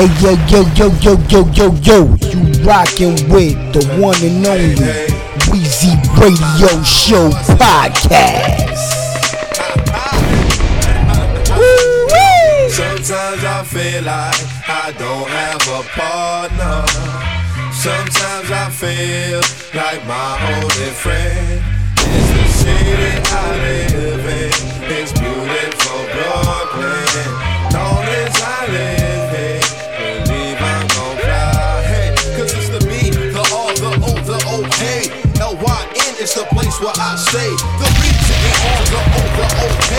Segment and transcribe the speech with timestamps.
[0.00, 4.74] Hey yo yo yo yo yo yo yo, you rockin' with the one and only
[5.52, 7.28] Weezy Radio Show
[7.60, 8.96] podcast.
[11.52, 12.70] Woo!
[12.70, 16.86] Sometimes I feel like I don't have a partner.
[17.70, 19.42] Sometimes I feel
[19.78, 21.62] like my only friend
[22.08, 24.52] is the city I live in.
[24.96, 25.49] It's beautiful
[36.30, 37.50] Is the place where I stay.
[37.82, 39.90] The B to the R, the O, the OK.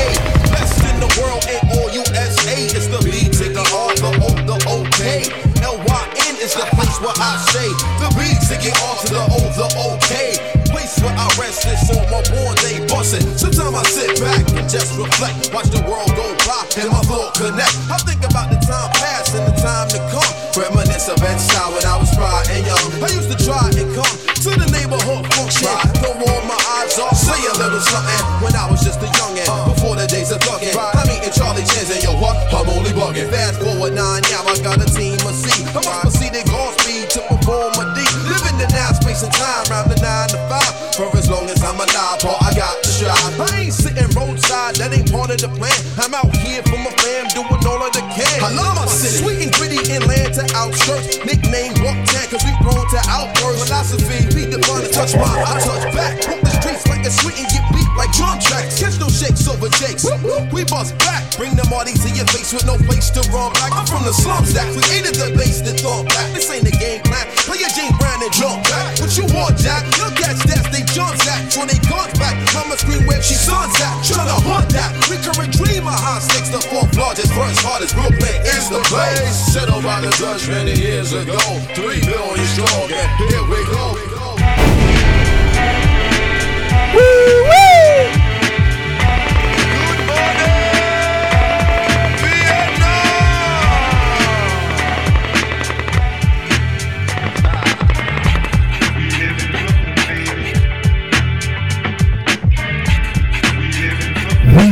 [0.47, 2.55] Best in the world ain't all USA.
[2.71, 5.27] It's the B to the R, the O, the OK.
[5.59, 7.67] L-Y-N is the place where I stay.
[7.99, 8.31] The B
[8.63, 10.39] the R to the O, the OK.
[10.71, 13.25] Place where I rest this on my born day bustin'.
[13.35, 15.51] Sometimes I sit back and just reflect.
[15.51, 17.75] Watch the world go by and my thought connect.
[17.91, 20.31] I think about the time past and the time to come.
[20.55, 22.87] Reminisce of that style when I was fly and young.
[23.03, 25.30] I used to try and come to the neighborhood
[25.61, 28.21] Throw all my eyes off, say a little something.
[28.41, 30.73] When I was just a youngin', before the days of thuggin'.
[30.73, 32.35] I'm eating Charlie Chins and yo what?
[32.49, 33.29] I'm only buggin'.
[33.29, 35.53] Fast forward nine, now I got a team of C.
[35.69, 38.01] I must proceed at Godspeed to perform a D.
[38.25, 40.73] Living the now space and time round the nine to five.
[40.97, 43.39] For as long as I'm alive, Paul, I got to strive.
[43.39, 45.77] I ain't sitting roadside, that ain't part of the plan.
[46.01, 48.37] I'm out here for my fam, doing all of the can.
[48.41, 49.21] I love my city.
[49.21, 51.21] Sweet and gritty inland to outskirts.
[51.21, 53.60] Nickname Bucktown, cause we grown to outbursts.
[53.81, 56.13] Philosophy, be divine to touch mine, I touch back.
[56.29, 58.77] Walk the streets like a sweet and get beat like drum tracks.
[58.77, 60.05] Catch no shakes over jakes.
[60.53, 63.73] We bust back, bring the Marty to your face with no place to run back.
[63.73, 66.29] I'm from the slums that created the base that thought back.
[66.29, 67.25] This ain't a game plan.
[67.49, 68.99] Play your James And jump back.
[68.99, 69.81] What you want, Jack?
[69.97, 71.57] Look at stats, they jump at.
[71.57, 73.97] When they guns back, mama scream where she sons at.
[74.05, 74.93] Tryna hunt that.
[75.09, 77.95] Recurrent dream of high stakes, the fourth largest, first hardest.
[77.95, 79.33] Brooklyn is the place.
[79.51, 81.39] Settled by the Dutch many years ago.
[81.73, 84.11] Three billion strong, and here we go.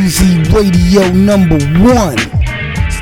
[0.09, 2.15] Weezy Radio number one.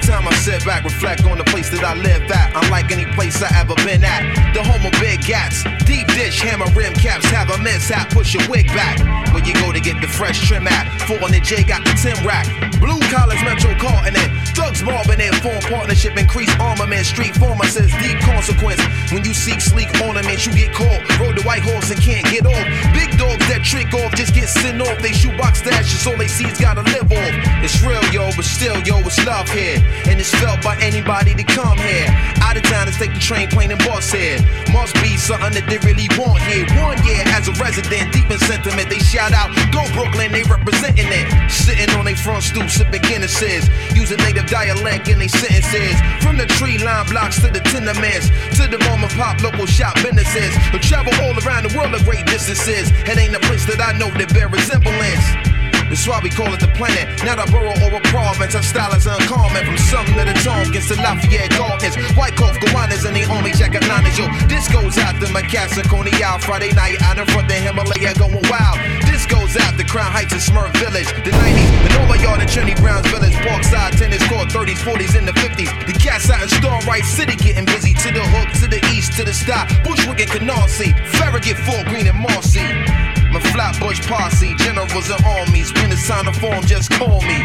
[0.04, 2.47] Time I back, reflect on the place that I live at.
[2.64, 4.54] Unlike any place I ever been at.
[4.54, 8.48] The home of big gats, deep dish, hammer rim caps, have a mishap, push your
[8.50, 8.98] wig back.
[9.34, 10.86] Where you go to get the fresh trim at?
[11.06, 12.48] Four on the J got the Tim rack.
[12.80, 14.30] Blue collars, Metro caught in it.
[14.58, 17.06] Thugs mobbing it, form partnership, increase armament.
[17.06, 18.82] Street former says deep consequence.
[19.12, 21.02] When you seek sleek ornaments, you get caught.
[21.20, 22.66] Rode the white horse and can't get off.
[22.94, 24.98] Big dogs that trick off just get sent off.
[25.00, 27.34] They shoot box stashes, all they see is gotta live off.
[27.64, 29.78] It's real, yo, but still, yo, it's love here.
[30.10, 32.10] And it's felt by anybody to come here.
[32.48, 34.40] Out of town, take the train, plane, and bus here.
[34.72, 36.64] Must be something that they really want here.
[36.80, 41.12] One year as a resident, deep in sentiment, they shout out, Go Brooklyn, they representing
[41.12, 41.28] it.
[41.52, 43.68] Sitting on their front stoop, sipping Guinnesses.
[43.92, 46.00] Using native dialect in their sentences.
[46.24, 50.00] From the tree line blocks to the tenements, to the mom and pop local shop
[50.00, 50.56] businesses.
[50.72, 52.96] Who travel all around the world at great distances.
[53.04, 55.57] It ain't a place that I know that bear resemblance.
[55.90, 58.56] That's why we call it the planet, not a borough or a province.
[58.56, 61.96] Our style is uncommon from something to the Tompkins to Lafayette Gardens.
[62.20, 64.18] White Cough, Gowandas, and the army jacket liners.
[64.20, 68.14] Yo, this goes out to Macassa, Coney out Friday night out in front the Himalaya
[68.20, 68.78] going wild.
[69.08, 72.50] This goes out to Crown Heights and Smurf Village, the 90s, the Navy Yard and
[72.50, 75.72] Trinity Browns Village, Parkside tennis court, 30s, 40s, and the 50s.
[75.88, 79.24] The cats out in Starrett City getting busy to the hook, to the east, to
[79.24, 79.68] the stop.
[79.84, 83.17] Bushwick and Canarsie, Farragut, Fort Greene, and Marcy.
[83.40, 85.74] Flatbush posse, generals and armies.
[85.74, 87.40] When it's time to form, just call me.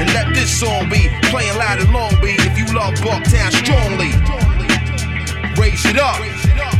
[0.00, 4.12] And let this song be playing loud and Long be if you love Bucktown strongly.
[5.60, 6.77] Raise it up.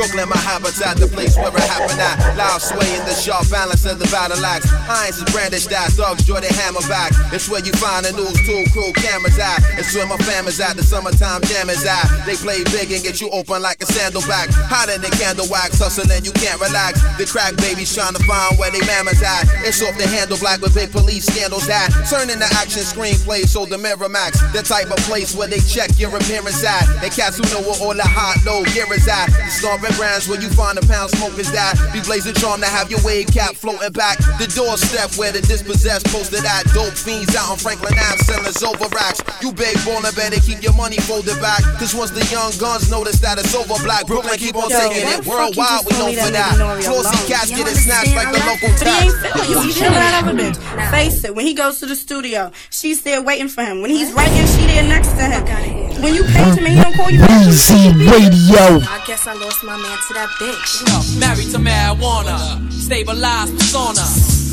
[0.00, 2.16] Brooklyn, my habitat, the place where it happened at.
[2.32, 4.64] Loud sway in the sharp balance of the battle axe.
[4.88, 7.12] Irons is brandished as dogs draw their hammer back.
[7.36, 9.60] It's where you find the news tool crew cameras at.
[9.76, 12.08] It's where my fam is at, the summertime jam is at.
[12.24, 14.48] They play big and get you open like a sandalback.
[14.72, 17.04] Hotter than candle wax, hustling and you can't relax.
[17.20, 19.52] The crack babies trying to find where they mammas at.
[19.68, 23.44] It's off the handle black with big police scandals that turn into action screenplay.
[23.44, 26.88] So the Miramax, the type of place where they check your appearance at.
[27.04, 29.28] And cats who know where all the hot low gear is at.
[29.28, 29.52] The
[29.90, 33.00] stomping grounds where you find the pound smokers that be blazing charm to have your
[33.04, 34.18] wave cap floating back.
[34.38, 36.64] The doorstep where the dispossessed posted at.
[36.72, 39.22] Dope fiends out on Franklin Ave selling over racks.
[39.42, 41.62] You big baller better keep your money folded back.
[41.78, 45.06] Cause once the young guns notice that it's over black, Brooklyn keep on Yo, taking
[45.06, 45.26] it.
[45.26, 46.54] Worldwide, we know for that.
[46.84, 48.84] Flossy cats getting snatched like the local tax.
[48.84, 49.60] But he ain't feeling you.
[49.62, 50.58] He's feeling out of a bitch.
[50.90, 53.82] Face it, when he goes to the studio, she's there waiting for him.
[53.82, 55.89] When he's writing, she there next to him.
[56.00, 57.46] When you pay to me, he don't call you back.
[57.46, 58.80] Easy Radio.
[58.88, 61.20] I guess I lost my man to that bitch.
[61.20, 64.00] Married to marijuana, stabilized persona.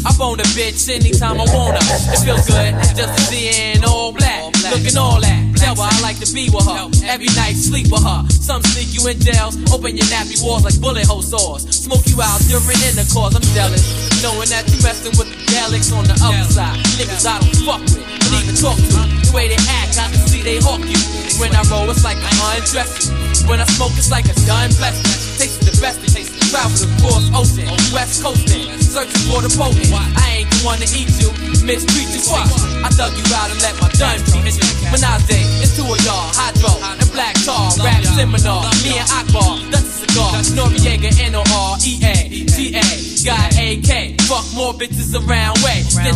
[0.03, 1.79] I bone a bitch anytime I wanna.
[2.11, 5.39] It feels good just to see her in all black, looking all that.
[5.55, 6.91] Tell her I like to be with her.
[7.07, 8.27] Every night sleep with her.
[8.29, 11.63] Some sneak you in jails, open your nappy walls like bullet hole saws.
[11.71, 13.35] Smoke you out during intercourse.
[13.39, 13.87] I'm jealous,
[14.21, 16.75] knowing that you messing with the Galax on the other side.
[16.99, 18.99] Niggas I don't fuck with, don't even talk to.
[19.27, 21.26] The way they act, I can see they hawk you.
[21.39, 23.47] When I roll, it's like I undress you.
[23.47, 25.05] When I smoke, it's like a done blessing.
[25.37, 29.91] Taste the best, it tastes Travel across ocean, west coasting, searching for the potent.
[29.91, 31.27] I ain't the one to eat you,
[31.67, 32.47] mistreat you fuck.
[32.79, 34.63] I dug you out and let my dime teach you.
[34.87, 38.63] Menage, it's two of y'all, hydro and black tar, rap seminar.
[38.79, 40.39] Me and Akbar, that's a cigar.
[40.55, 42.15] Noreaga, N-O-R-E-A,
[42.47, 42.87] T-A,
[43.27, 44.21] got AK.
[44.23, 46.15] Fuck more bitches around way than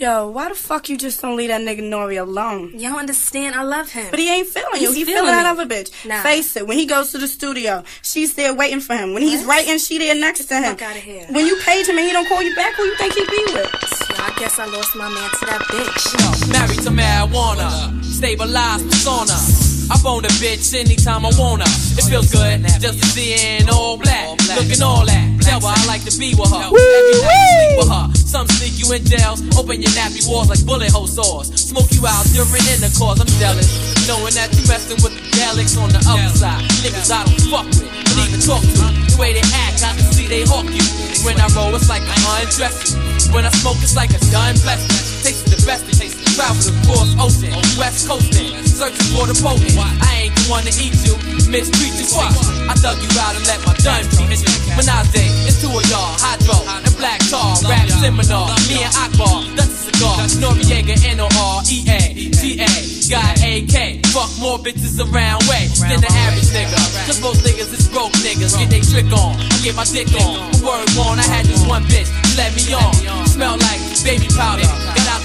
[0.00, 2.72] Yo, why the fuck you just don't leave that nigga Nori alone?
[2.72, 3.54] Y'all understand?
[3.54, 4.06] I love him.
[4.08, 4.92] But he ain't feeling you.
[4.92, 5.92] He feeling, feeling out of a bitch.
[6.06, 6.22] Nah.
[6.22, 6.66] Face it.
[6.66, 9.12] When he goes to the studio, she's there waiting for him.
[9.12, 9.30] When what?
[9.30, 10.76] he's writing, she there next Get to him.
[10.76, 11.26] Fuck out of here.
[11.28, 13.44] When you page him and he don't call you back, who you think he be
[13.52, 14.08] with?
[14.08, 16.50] Yeah, I guess I lost my man to that bitch.
[16.50, 19.59] Married to marijuana, stabilized persona.
[19.90, 21.66] I bone a bitch anytime I wanna.
[21.98, 25.26] It feels good just to see her in all black, looking all that.
[25.42, 26.62] Tell her I like to be with her.
[26.62, 28.06] Every night sleep with her.
[28.14, 31.50] Some sneak you in jails, open your nappy walls like bullet hole saws.
[31.58, 33.18] Smoke you out during intercourse.
[33.18, 33.66] I'm jealous,
[34.06, 36.62] knowing that you messing with the Galax on the other side.
[36.86, 38.86] Niggas I don't fuck with, don't even talk to.
[39.10, 40.86] The way they act, I can see they hawk you.
[41.26, 43.34] When I roll, it's like I undress you.
[43.34, 44.86] When I smoke, it's like a done blessing.
[45.26, 49.76] Taste the best, it tastes travel across ocean, west coasting, searching for the potent.
[49.76, 51.12] I ain't the one to eat you,
[51.52, 52.32] mistreat you fuck.
[52.64, 54.48] I dug you out and let my dime teach you.
[54.72, 58.48] Menage, it's two of y'all, hydro and black tar, rap seminar.
[58.72, 60.16] Me and Akbar, that's a cigar.
[60.40, 62.00] Noreaga, N-O-R-E-A,
[62.32, 62.72] T-A,
[63.12, 64.00] got AK.
[64.16, 66.80] Fuck more bitches around way than the average nigga.
[67.04, 70.40] Cause most niggas is broke niggas, get they trick on, I get my dick on.
[70.64, 72.08] Word on, I had this one bitch,
[72.40, 72.96] let me on.
[73.28, 74.64] Smell like baby powder,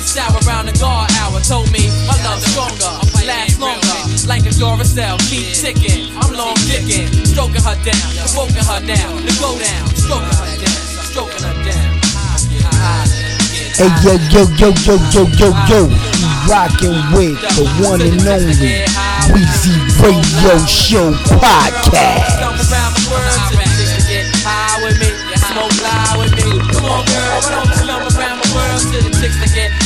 [0.06, 1.42] shower around the guard hour.
[1.42, 2.94] Told me my love stronger,
[3.26, 3.98] last longer.
[4.30, 6.14] Like a Duracell, keep ticking.
[6.22, 9.26] I'm long dicking, stroking her down, provoking her down.
[9.26, 12.06] To go down, stroking her down, stroking her down.
[13.76, 18.88] Hey yo yo yo yo yo yo yo, you rockin' with the one and only
[19.36, 22.40] Weezy Radio Show podcast.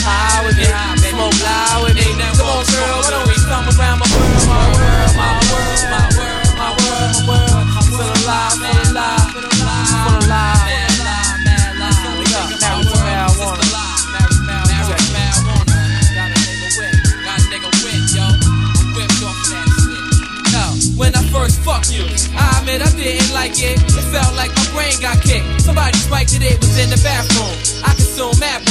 [0.09, 0.65] High with me?
[1.06, 2.07] Smoke loud with me.
[2.38, 6.01] Come on, girl, why don't we come around my world, my world, my world, my
[6.09, 7.69] world, my world, my world?
[7.89, 10.69] Life, full of life, full of life.
[20.97, 22.03] When I first fucked you,
[22.35, 23.79] I admit I didn't like it.
[23.79, 25.62] It felt like my brain got kicked.
[25.62, 27.55] Somebody spiked it, it was in the bathroom.
[27.85, 28.69] I consume mad.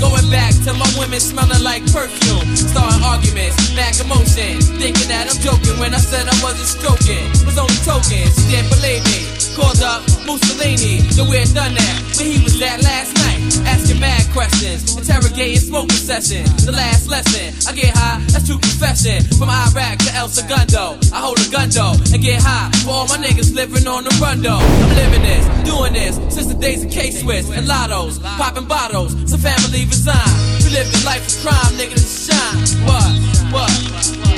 [0.00, 2.56] Going back to my women smelling like perfume.
[2.56, 4.56] Starting arguments, mad commotion.
[4.80, 7.28] Thinking that I'm joking when I said I wasn't stroking.
[7.44, 9.39] Was only token, she didn't believe me.
[9.60, 11.96] Called up Mussolini, the weird done that.
[12.16, 13.44] Where he was at last night.
[13.68, 16.48] Asking mad questions, interrogating smoking session.
[16.64, 19.20] The last lesson, I get high, that's true confession.
[19.36, 22.72] From Iraq to El Segundo, I hold a gun though and get high.
[22.80, 24.64] For all my niggas living on the run though.
[24.64, 29.12] I'm living this, doing this since the days of K Swiss and Lottos, popping bottles.
[29.28, 30.32] So family resign.
[30.64, 32.64] We live the life of crime, nigga, to shine.
[32.88, 33.12] What?
[33.52, 33.72] What?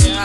[0.03, 0.19] Get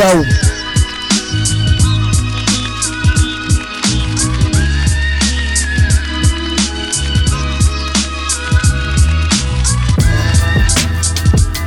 [0.00, 0.24] Radio.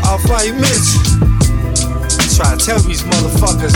[0.04, 0.98] I'll fight Mitch.
[2.36, 3.74] Try to tell these motherfuckers.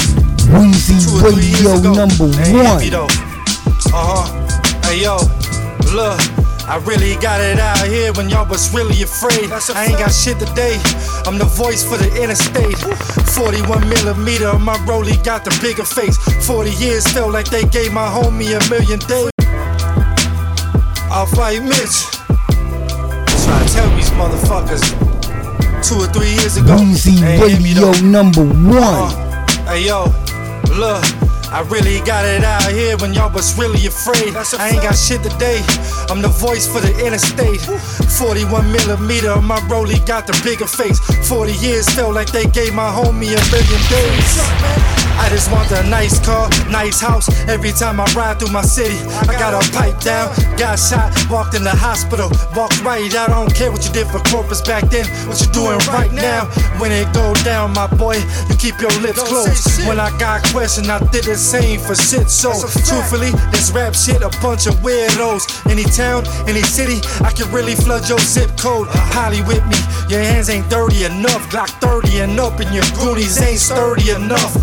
[0.50, 3.10] Weezy Two or three years Radio number they ain't one.
[3.94, 4.88] Uh huh.
[4.88, 5.18] Hey yo,
[5.94, 6.20] look.
[6.68, 9.52] I really got it out here when y'all was really afraid.
[9.52, 10.76] I ain't got shit today.
[11.28, 12.80] I'm the voice for the interstate.
[13.36, 16.16] 41 millimeter on my rollie got the bigger face.
[16.48, 19.30] 40 years felt like they gave my homie a million days.
[21.12, 22.08] I'll fight Mitch.
[23.44, 24.88] Try to tell these motherfuckers
[25.84, 26.80] two or three years ago.
[26.80, 28.80] Weezy Hey, hear me Radio number one.
[28.80, 30.06] Uh, hey yo,
[30.80, 31.04] look,
[31.52, 34.32] I really got it out here when y'all was really afraid.
[34.34, 35.60] I ain't got shit today.
[36.10, 37.62] I'm the voice for the interstate.
[38.18, 41.00] 41 millimeter my rollie got the bigger face.
[41.28, 45.07] 40 years felt like they gave my homie a million days.
[45.18, 47.28] I just want a nice car, nice house.
[47.48, 48.98] Every time I ride through my city,
[49.28, 53.30] I got a pipe down, got shot, walked in the hospital, walked right out.
[53.30, 56.46] I don't care what you did for corpus back then, what you doing right now.
[56.80, 58.16] When it go down, my boy,
[58.48, 59.88] you keep your lips closed.
[59.88, 62.30] When I got questioned, I did the same for shit.
[62.30, 62.54] So,
[62.86, 65.44] truthfully, this rap shit a bunch of weirdos.
[65.70, 68.88] Any town, any city, I can really flood your zip code.
[69.18, 69.78] Holly with me,
[70.10, 71.50] your hands ain't dirty enough.
[71.50, 74.56] Glock 30 and up, and your goonies ain't sturdy enough.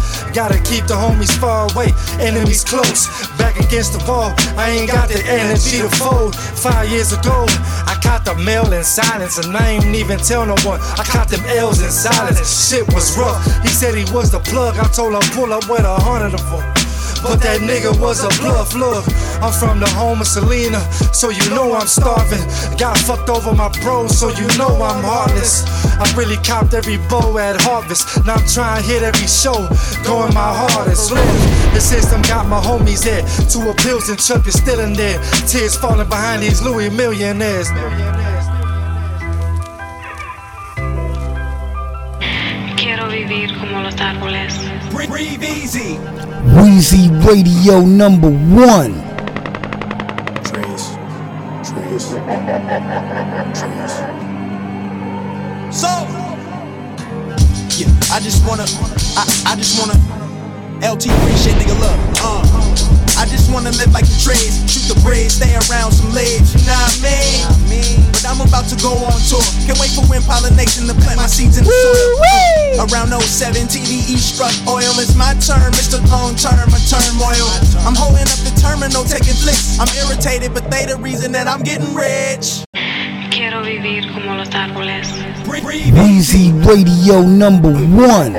[0.44, 1.88] Gotta keep the homies far away,
[2.20, 3.08] enemies close.
[3.38, 6.36] Back against the wall, I ain't got the energy to fold.
[6.36, 7.46] Five years ago,
[7.88, 10.82] I caught the mail in silence, and I ain't even tell no one.
[11.00, 12.68] I caught them L's in silence.
[12.68, 13.42] Shit was rough.
[13.62, 14.76] He said he was the plug.
[14.76, 16.73] I told him pull up with a hundred of them.
[17.24, 18.74] But that nigga was a bluff.
[18.74, 19.04] Look,
[19.40, 20.80] I'm from the home of Selena,
[21.12, 22.44] so you know I'm starving.
[22.76, 25.64] Got fucked over my bros, so you know I'm heartless.
[25.96, 28.24] I really copped every bow at harvest.
[28.26, 29.56] Now I'm trying to hit every show,
[30.04, 31.10] going my hardest.
[31.10, 31.24] Look,
[31.72, 33.24] the system got my homies there.
[33.48, 35.18] Two appeals and Chuck is still in there.
[35.48, 37.68] Tears falling behind these Louis millionaires.
[42.76, 44.52] Quiero vivir como los árboles.
[44.92, 45.98] Breathe easy.
[46.44, 48.92] Weezy Radio number one.
[50.44, 50.96] Trace,
[51.64, 52.10] Trace,
[53.58, 53.96] Trace.
[55.72, 55.88] So,
[57.76, 58.64] yeah, I just wanna,
[59.16, 59.94] I, I just wanna,
[60.82, 61.98] LT3 shit, nigga, love.
[62.22, 62.42] uh,
[63.16, 66.66] I just wanna live like the trades, shoot the bread, stay around some legs, you
[66.66, 68.02] know what I mean?
[68.10, 71.30] But I'm about to go on tour, can't wait for wind pollination to plant my
[71.30, 72.90] seeds in the soil.
[72.90, 76.02] Around 07, TDE struck oil, it's my turn, Mr.
[76.10, 77.48] Long Term, a turmoil.
[77.86, 81.62] I'm holding up the terminal, taking flicks, I'm irritated, but they the reason that I'm
[81.62, 82.66] getting rich.
[83.30, 85.06] Quiero vivir como los árboles.
[85.46, 88.34] Weezy Radio number one.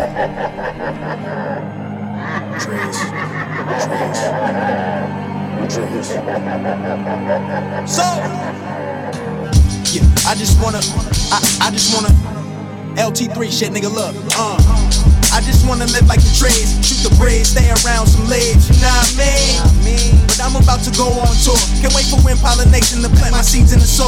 [7.86, 8.04] So,
[9.92, 10.80] yeah, I just wanna,
[11.32, 12.45] I, I just wanna,
[12.96, 14.58] LT3 shit, nigga, look, uh.
[15.36, 18.80] I just wanna live like the trades, shoot the bread, stay around some legs, you
[18.80, 20.16] know what I mean?
[20.32, 23.44] But I'm about to go on tour, can't wait for wind pollination to plant my
[23.44, 24.08] seeds in the soil.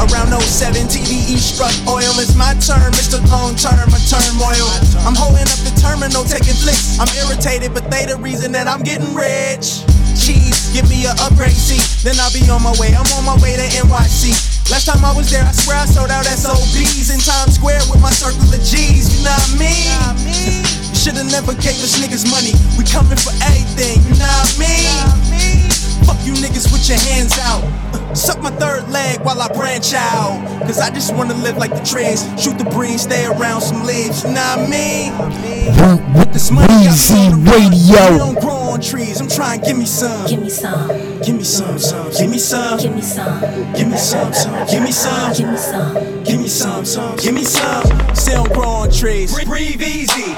[0.00, 3.20] Uh, around 07, TDE struck oil, it's my turn, Mr.
[3.28, 4.68] Long Term, a turmoil.
[5.04, 6.96] I'm holding up the terminal, taking flicks.
[6.96, 9.84] I'm irritated, but they the reason that I'm getting rich.
[10.16, 12.94] Cheese, give me a upgrade seat, then I'll be on my way.
[12.94, 14.32] I'm on my way to NYC.
[14.70, 18.00] Last time I was there, I swear I sold out SOBs in Times Square with
[18.00, 19.10] my circle of G's.
[19.18, 20.62] You know what I mean?
[20.90, 22.54] You shoulda never gave us niggas money.
[22.78, 23.98] We coming for everything.
[24.06, 25.69] You know what I mean?
[26.06, 27.62] Fuck you niggas with your hands out.
[27.94, 30.60] Uh, Suck my third leg while I branch out.
[30.62, 32.22] Cause I just wanna live like the trends.
[32.42, 34.24] Shoot the breeze, stay around some leaves.
[34.24, 36.18] You know what I mean?
[36.18, 37.70] With this money, got me Weezy on the run.
[37.70, 38.18] We Radio.
[38.18, 39.20] don't grow on trees.
[39.20, 40.26] I'm trying, give me some.
[40.28, 40.88] Give me some,
[41.22, 42.10] Give me some, some.
[42.12, 42.78] Give me some.
[42.78, 43.40] give me some,
[43.74, 44.66] Give me some, some.
[44.66, 45.32] Give me some.
[45.34, 46.24] give me some.
[46.24, 47.16] Give me some, some.
[47.16, 48.14] Give me some.
[48.14, 49.32] Still grow on trees.
[49.44, 50.34] Breathe easy.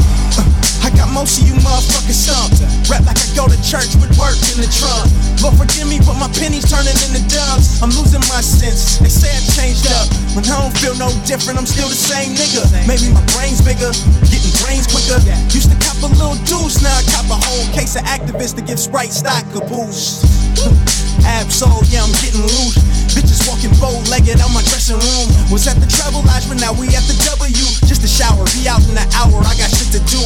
[1.13, 2.65] Of you motherfuckers stumped.
[2.91, 5.07] Rap like I go to church with work in the trunk.
[5.45, 7.79] Lord forgive me, but my pennies turning into dubs.
[7.85, 8.99] I'm losing my sense.
[8.99, 11.61] They say I changed up, but I don't feel no different.
[11.61, 12.65] I'm still the same nigga.
[12.89, 13.93] Maybe my brain's bigger,
[14.33, 15.21] getting brains quicker.
[15.53, 18.63] Used to cop a little deuce, now I cop a whole case of Actavis to
[18.63, 20.25] give Sprite stock a boost.
[21.29, 22.81] Ab-Soul, yeah, I'm getting loose.
[23.13, 25.29] Bitches walking bow-legged out my dressing room.
[25.53, 27.53] Was at the Travelodge, but now we at the W.
[27.85, 29.37] Just a shower, be out in an hour.
[29.45, 30.23] I got shit to do.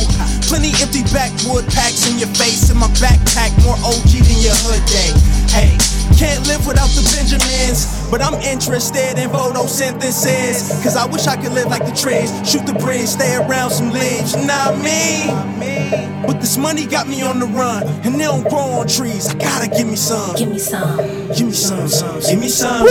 [0.46, 4.82] Plenty empty backwood packs in your face, in my backpack more OG than your hood
[4.86, 5.10] day.
[5.50, 5.74] Hey,
[6.16, 10.82] can't live without the Benjamins, but I'm interested in photosynthesis.
[10.82, 13.90] Cause I wish I could live like the trees, shoot the breeze, stay around some
[13.90, 14.35] leaves.
[14.35, 16.23] You know what I mean?
[16.26, 19.28] But this money got me on the run, and they don't grow on trees.
[19.28, 20.35] I gotta give me some.
[20.37, 22.20] Give me some, Give me some, some.
[22.20, 22.87] Give me some.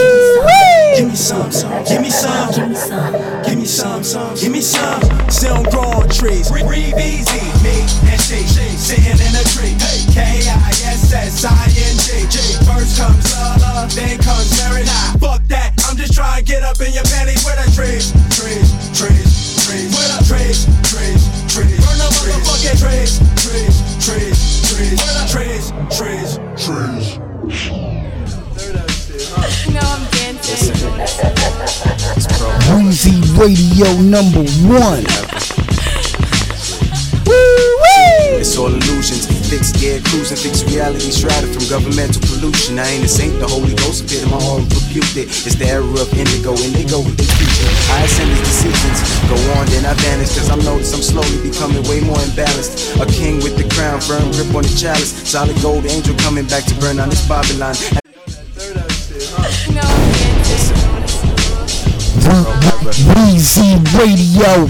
[0.95, 1.83] Give me some, some.
[1.83, 2.51] Give me some.
[2.53, 3.34] give me some.
[3.47, 4.35] Give me some, some.
[4.35, 5.01] Give me some.
[5.29, 6.49] Still don't grow on trees.
[6.49, 7.45] Breathe easy.
[7.63, 9.73] Me and she, she sitting in a tree.
[9.77, 12.25] Hey, K I S S I N G.
[12.29, 12.37] G.
[12.65, 14.89] First comes love, then comes wear it.
[15.19, 18.69] Fuck that, I'm just trying to get up in your panties where the trees, trees,
[18.97, 24.37] trees, trees, where the trees, trees, trees, burn the motherfucking trees, trees, trees,
[24.73, 27.19] trees, where the trees, trees, trees.
[29.73, 30.14] No, I'm
[32.69, 35.05] Weezy Radio number one.
[38.37, 39.25] It's all illusions.
[39.49, 42.77] Fixed gear cruising, fixed reality shrouded from governmental pollution.
[42.77, 45.33] I ain't a saint, the Holy Ghost appeared in my heart rebuked it.
[45.49, 47.73] It's the era of indigo, and they go with they preaching.
[47.89, 50.37] I ascend these decisions, go on, then I vanish.
[50.37, 53.01] Cause I notice I'm slowly becoming way more imbalanced.
[53.01, 55.09] A king with the crown, firm grip on the chalice.
[55.25, 57.73] Solid gold angel coming back to burn on this Babylon.
[62.25, 64.67] Weezy Radio.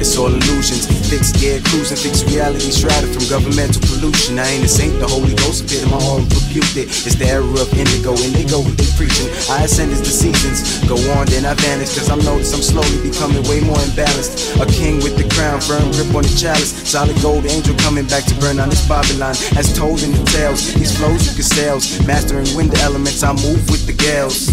[0.00, 0.93] It's all illusions.
[1.14, 4.34] Fixed gear cruising, fix reality shrouded from governmental pollution.
[4.34, 6.90] I ain't a saint, the Holy Ghost appeared in my heart rebuked it.
[6.90, 9.30] It's the era of indigo, and indigo what they preaching.
[9.46, 11.94] I ascend as the seasons go on, then I vanish.
[11.94, 14.58] Cause I'm noticed I'm slowly becoming way more imbalanced.
[14.58, 16.74] A king with the crown, firm grip on the chalice.
[16.82, 19.38] Solid gold angel coming back to burn on this Babylon.
[19.54, 21.86] As told in the tales, these flows you can sales.
[22.10, 24.50] Mastering wind elements, I move with the gales.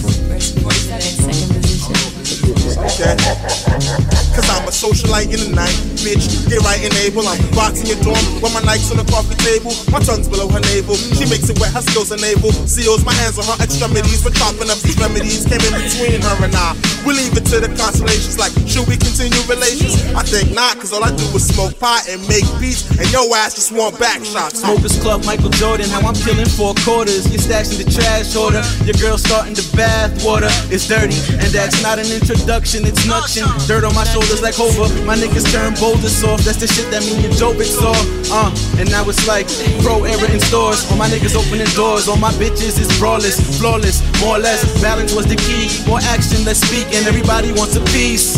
[2.86, 4.21] Okay.
[4.32, 6.48] Cause I'm a socialite in the night, bitch.
[6.48, 7.28] Get right and able.
[7.28, 9.76] I'm boxing your dorm with my nights on the coffee table.
[9.92, 10.96] My tongue's below her navel.
[10.96, 12.52] She makes it wet, her skills enable.
[12.64, 14.24] Seals my hands on her extremities.
[14.24, 15.44] We're chopping up these remedies.
[15.44, 16.80] Came in between her and I.
[17.04, 18.40] We leave it to the constellations.
[18.40, 20.00] Like, should we continue relations?
[20.16, 22.88] I think not, cause all I do is smoke pot and make beats.
[22.96, 24.64] And yo ass just want back shots.
[24.64, 27.28] Smokers Club, Michael Jordan, how I'm killing four quarters.
[27.28, 28.64] You're stashing the trash order.
[28.88, 30.48] Your girl starting the bath water.
[30.72, 33.44] It's dirty, and that's not an introduction, it's nuction.
[33.68, 34.88] Dirt on my shoulders like Hova.
[35.06, 36.46] My niggas turn boulders soft.
[36.46, 37.94] That's the shit that me and Joe saw.
[38.30, 39.48] Uh, and now it's like
[39.82, 40.90] pro era in stores.
[40.92, 42.08] All my niggas opening doors.
[42.08, 44.62] All my bitches is brawless, flawless, more or less.
[44.82, 45.70] Balance was the key.
[45.88, 48.38] More action, let's speak, and everybody wants a piece.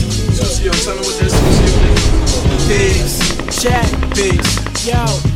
[0.63, 1.73] Yo, tell me what this is.
[2.67, 3.61] Peace.
[3.61, 3.87] Check.
[4.15, 4.87] Peace.
[4.87, 5.32] Yo.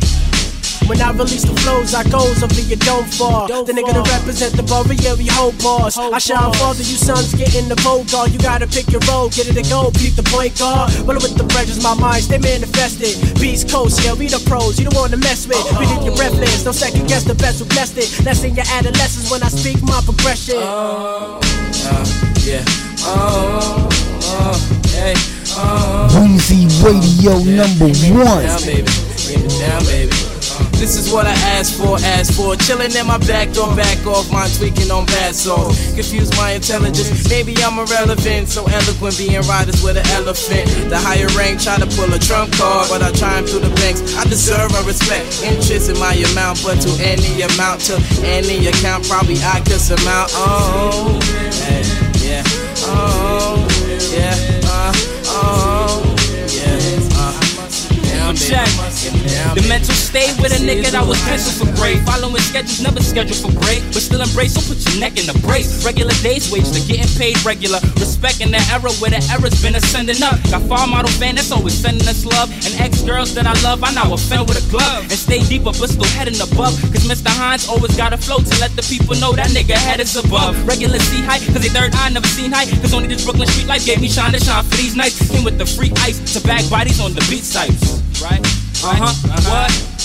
[0.87, 3.47] When I release the flows, I goes over your don't fall.
[3.47, 5.97] The nigga to represent the barrier, we hold bars.
[5.99, 8.31] I shine farther, you sons get in the vogue guard.
[8.31, 10.95] You gotta pick your role, get it to go, peep the point guard.
[11.03, 13.19] Rolling with the pressures, my mind stay manifested.
[13.35, 15.59] Beast Coast, yeah, we the pros, you don't wanna mess with.
[15.75, 18.07] We leave your breathless, no second guess the best who blessed it.
[18.23, 20.55] That's in your adolescence when I speak my progression.
[20.63, 21.43] Uh,
[22.47, 22.63] yeah.
[23.03, 23.91] Oh,
[24.23, 24.55] oh,
[24.95, 25.19] hey.
[25.59, 26.07] Oh.
[26.15, 28.47] Weezy Radio number one.
[28.47, 28.87] Down, baby.
[29.27, 30.36] Bring it down, baby.
[30.77, 32.55] This is what I asked for, asked for.
[32.55, 35.75] Chilling in my back door, back off, mind tweaking on bad songs.
[35.95, 38.47] Confuse my intelligence, maybe I'm irrelevant.
[38.47, 40.69] So eloquent, being riders with an elephant.
[40.89, 44.15] The higher rank, try to pull a trump card, but I try through the banks.
[44.15, 49.09] I deserve a respect, interest in my amount, but to any amount, to any account,
[49.09, 50.29] probably I could surmount.
[50.37, 51.19] Oh,
[51.65, 51.83] hey,
[52.21, 52.43] yeah,
[52.85, 53.65] oh,
[54.13, 54.37] yeah,
[58.37, 58.69] Check.
[59.57, 61.97] The mental state with a nigga that was penciled for grade.
[62.05, 63.81] Following schedules, never scheduled for break.
[63.89, 65.81] But still embrace, so put your neck in the brace.
[65.81, 67.81] Regular days wage to getting paid regular.
[67.97, 70.37] Respecting the era where the era's been ascending up.
[70.53, 72.53] Got far model fan that's always sending us love.
[72.61, 75.09] And ex girls that I love, I now offend with a glove.
[75.09, 76.77] And stay deeper, but still heading above.
[76.93, 77.33] Cause Mr.
[77.33, 80.53] Hines always got a flow to let the people know that nigga head is above.
[80.69, 82.69] Regular see height, cause they third eye never seen height.
[82.85, 85.17] Cause only this Brooklyn street life gave me shine to shine for these nights.
[85.25, 88.06] Came with the free ice to bag bodies on the beat sites.
[88.21, 88.39] Right?
[88.83, 89.13] Uh huh.
[89.47, 89.96] What?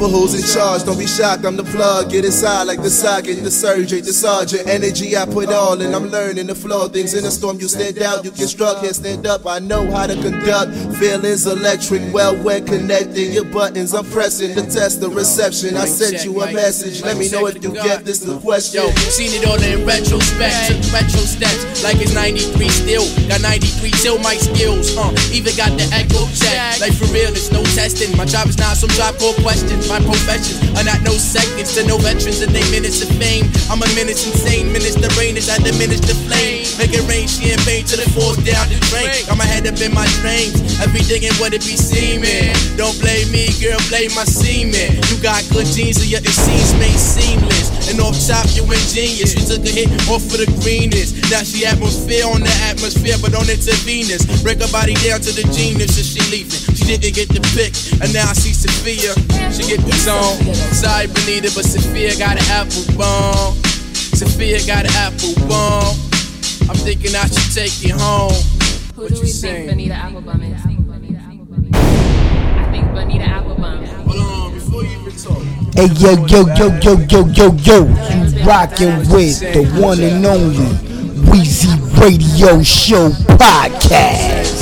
[0.00, 2.10] For who's in charge, don't be shocked, I'm the plug.
[2.10, 4.66] Get inside like the socket, the surgeon, the sergeant.
[4.66, 7.60] Energy I put all in, I'm learning to flow things in a storm.
[7.60, 9.46] You stand out, you get struck, here stand up.
[9.46, 10.72] I know how to conduct.
[10.96, 13.32] Feelings electric, well when connecting.
[13.32, 15.76] Your buttons, I'm pressing to test the reception.
[15.76, 18.80] I sent you a message, let me know if you get this the question.
[18.80, 23.04] Yo, seen it all in retrospect, took retro steps, like it's 93 still.
[23.28, 25.12] Got 93 till my skills, uh.
[25.28, 28.16] Even got the echo check, like for real, it's no testing.
[28.16, 29.89] My job is not some job called questions.
[29.90, 33.50] My professions are not no seconds to no veterans and they minutes of fame.
[33.66, 36.62] I'm a menace insane, menace the rain as I diminish the flame.
[36.78, 39.10] Make it rain champagne till it falls down the drain.
[39.26, 42.54] Got my head up in my dreams, everything in what it be seeming.
[42.78, 44.94] Don't blame me, girl, blame my semen.
[45.10, 47.90] You got good genes, so yet it seems made seamless.
[47.90, 49.34] And off top, you ingenious.
[49.34, 51.18] You took a hit off of the greenness.
[51.34, 54.22] Now she atmosphere on the atmosphere, but on it to Venus.
[54.46, 56.62] Break her body down to the genius, and she leaving.
[56.78, 59.18] She didn't get the pick, and now I see Sophia.
[59.50, 60.54] She get the zone.
[60.74, 63.54] Sorry, Benita, but Sophia got an apple bomb.
[64.14, 65.96] Sophia got an apple bomb.
[66.68, 68.32] I'm thinking I should take you home.
[68.94, 69.66] Who What do you we saying?
[69.68, 70.60] think Bonita Applebum is?
[70.60, 70.62] I
[72.72, 73.86] think Bonita Applebum.
[74.06, 75.42] Hold on, before you even talk.
[75.74, 77.96] Hey yo yo yo yo yo yo yo, you
[78.44, 80.68] rockin' with the one and only
[81.30, 84.59] Weezy Radio Show podcast.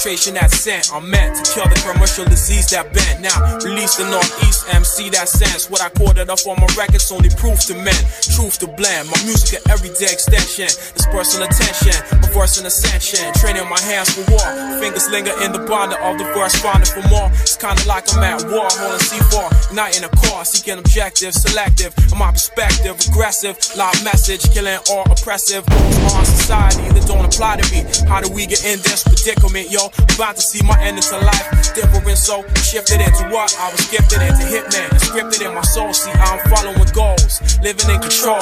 [0.00, 0.88] Concentration that sent.
[0.96, 3.20] I'm meant to kill the commercial disease that bent.
[3.20, 5.68] Now, release the Northeast MC that sense.
[5.68, 8.00] What I quoted up on my records only proof to men.
[8.24, 9.12] Truth to blend.
[9.12, 10.72] My music an everyday extension.
[10.96, 13.32] This personal attention, reversing ascension.
[13.34, 14.46] Training my hands for war.
[14.78, 17.28] Fingers linger in the bond of the verse, finding for more.
[17.42, 19.74] It's kinda like I'm at war, holding C4.
[19.74, 21.92] Night in a car, seeking objective, selective.
[22.12, 23.58] In my perspective, aggressive.
[23.76, 25.66] Loud message, killing all oppressive.
[26.14, 27.84] On society that don't apply to me.
[28.08, 29.90] How do we get in this predicament, yo?
[30.14, 31.74] About to see my end into life.
[31.74, 33.54] Different, so shifted into what?
[33.58, 34.88] I was gifted into hitman.
[35.02, 37.40] Scripted in my soul, see, I'm following goals.
[37.62, 38.40] Living in control.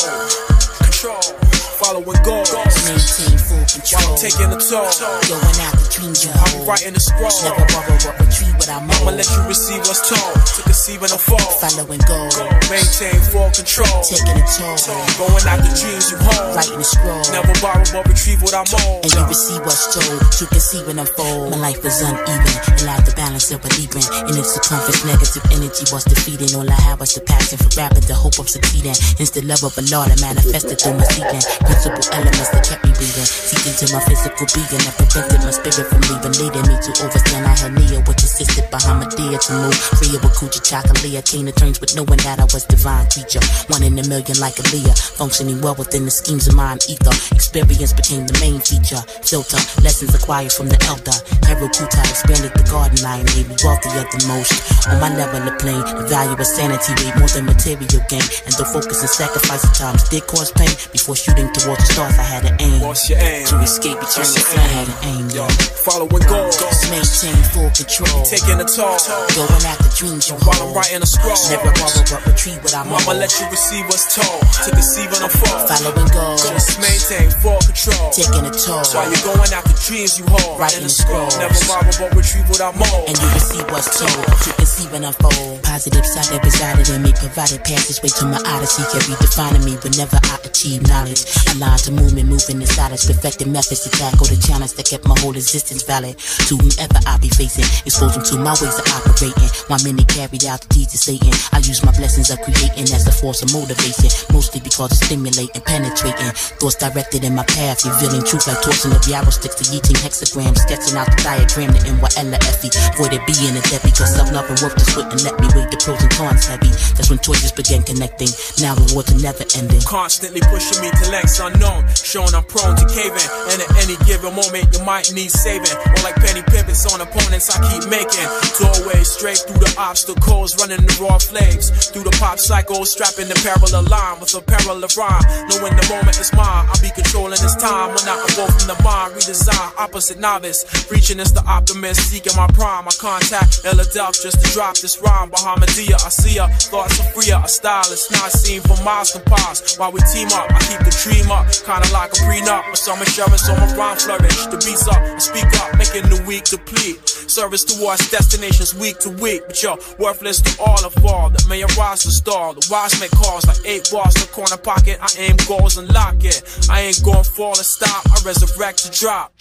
[0.81, 1.48] Control.
[1.79, 2.51] Following goals.
[2.91, 4.03] Maintain full control.
[4.03, 4.91] While I'm taking the toll.
[5.31, 7.31] Going out the dreams you I'm writing the scroll.
[7.47, 10.35] Never borrow but retreat what I'm I'ma let you receive what's told.
[10.59, 11.47] To conceive and unfold.
[11.63, 12.35] Following goal.
[12.67, 14.03] Maintain full control.
[14.03, 14.75] Taking a toll.
[15.23, 16.59] Going out the dreams you hold.
[16.59, 17.23] Writing the scroll.
[17.31, 19.07] Never borrow but retrieve what I'm owed.
[19.07, 21.55] And you receive what's told to conceive and unfold.
[21.55, 24.03] My life is uneven, and like the balance of a Libran.
[24.27, 26.59] In its circumference, negative energy was defeating.
[26.59, 28.99] All I had was the passion for rapping, the hope of succeeding.
[29.15, 31.47] Hence the love of a Lord that manifested through my seeking.
[31.69, 33.29] Principal elements that kept me breathing.
[33.29, 36.35] Seeking to my physical being that prevented my spirit from leaving.
[36.41, 39.77] Leading me to overstand I had Neo, which assisted Bahamadia to move.
[40.01, 41.21] Free of a Kuja chocolate.
[41.29, 43.45] Came to terms with knowing that I was divine creature.
[43.69, 44.97] One in a million like a Leah.
[45.21, 47.13] Functioning well within the schemes of mind ether.
[47.37, 49.03] Experience became the main feature.
[49.21, 51.15] Filter, lessons acquired from the elder.
[51.45, 54.57] Harold Kutai expanded the garden line, made me wealthier than most.
[54.89, 58.25] On my level of plane, the value of sanity weighed more than material gain.
[58.49, 62.19] And the focus and sacrifice at times did cause pain, before shooting towards the stars,
[62.19, 62.81] I had an aim.
[62.81, 63.47] What's your aim?
[63.47, 65.45] To escape eternal flame, I had an aim, yo.
[65.83, 66.57] Following goals.
[66.91, 68.25] Maintain full control.
[68.25, 68.97] Taking a toll.
[69.35, 71.37] Going after dreams you While I'm writing a scroll.
[71.49, 73.21] Never borrow but retrieve what I'm I'ma owed.
[73.21, 74.41] let you receive what's told.
[74.65, 75.69] To conceive and unfold.
[75.69, 76.45] Following goals.
[76.45, 78.09] Just maintain full control.
[78.13, 78.85] Taking a toll.
[78.93, 80.61] While you're going after dreams you hold.
[80.61, 81.29] Writing a scroll.
[81.41, 83.09] Never borrow but retrieve what I'm owed.
[83.09, 85.63] And you receive what's told to conceive and unfold.
[85.65, 88.85] Positive side that resided in me, provided passageway to my odyssey.
[88.93, 91.25] Kept redefining me whenever I achieve knowledge.
[91.55, 95.17] Aligned to movement, moving in silence, perfecting methods to tackle the challenge that kept my
[95.25, 96.19] whole existence valid.
[96.51, 99.49] To whomever I be facing, expose them to my ways of operating.
[99.73, 103.09] While many carried out the deeds of Satan, I use my blessings of creating as
[103.09, 104.13] a force of motivation.
[104.29, 106.33] Mostly because it's stimulating, penetrating.
[106.61, 110.61] Thoughts directed in my path, revealing truth like tossing of yarrow sticks to eating hexagrams,
[110.69, 112.71] sketching out the diagram, the NYLFE.
[113.01, 115.69] Voided being a debt because self love and worth the sweat and let me weigh
[115.73, 116.71] the pros and cons heavy.
[116.95, 118.29] That's when choices began connecting.
[118.61, 119.81] Now rewards are never ending.
[119.89, 121.05] Constantly pushing me to
[121.41, 121.87] unknown.
[121.95, 123.29] Showing I'm prone to caving.
[123.51, 125.75] And at any given moment, you might need saving.
[125.75, 128.29] Or like penny pivots on opponents, I keep making.
[128.59, 131.71] Doorways straight through the obstacles, running the raw flames.
[131.91, 135.23] Through the pop cycle, strapping the parallel line with a parallel rhyme.
[135.49, 137.95] Knowing the moment is mine, I'll be controlling this time.
[137.95, 140.65] When I go from the mind, redesign, opposite novice.
[140.91, 142.89] Reaching as the optimist, seeking my prime.
[142.89, 145.31] I contact Ella Delph just to drop this rhyme.
[145.31, 148.11] Bahamadia, I see her, thoughts are freer, a stylist.
[148.13, 149.77] Not seen for miles can pass.
[149.79, 151.47] While we team up, I keep the dream up.
[151.65, 154.47] Kinda like a prenup, with some insurance on my rhyme flourish.
[154.47, 156.99] The beats up, I speak up, making the weak deplete.
[157.09, 161.63] Service towards destinations week to week, but yo, worthless to all of all that may
[161.63, 162.55] arise to stall.
[162.55, 164.99] The wise make calls like eight bars in the corner pocket.
[165.01, 166.43] I aim goals and lock it.
[166.71, 168.05] I ain't gonna fall and stop.
[168.11, 169.33] I resurrect to drop.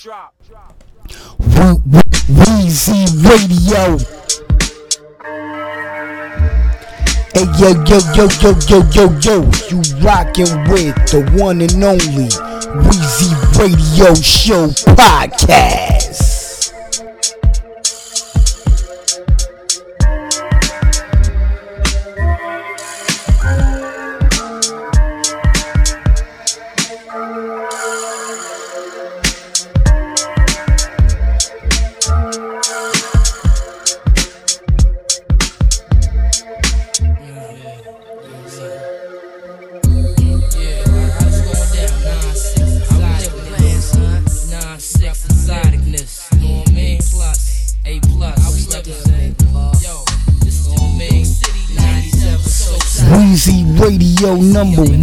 [1.40, 4.17] Wee- Wee- Weezy Radio.
[7.38, 9.36] Hey yo yo yo yo yo yo yo,
[9.70, 12.30] you rockin' with the one and only
[12.82, 16.47] Weezy Radio Show podcast.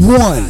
[0.07, 0.49] One.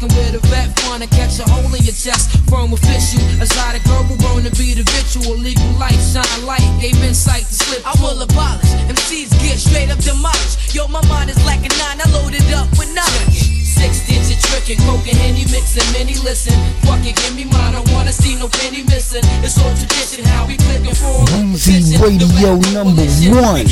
[0.00, 0.02] Neck.
[0.02, 2.30] You rockin' with a vet, fun to catch a hole in your chest.
[2.48, 5.36] Firm official, exotic verbal, born to be the ritual.
[5.36, 7.82] Legal light, shine light, gave insight to slip.
[7.86, 8.70] I will abolish.
[8.88, 10.74] MCs get straight up demolished.
[10.74, 13.56] Yo, my mind is like a nine, I loaded up with knowledge.
[13.64, 16.54] Six digit trickin', coke and henny mixin', many listen.
[16.88, 19.24] Fuck it, give me mine, I wanna see no penny missing.
[19.44, 23.04] It's all tradition, how we clickin' for Weezy Radio number
[23.36, 23.66] one.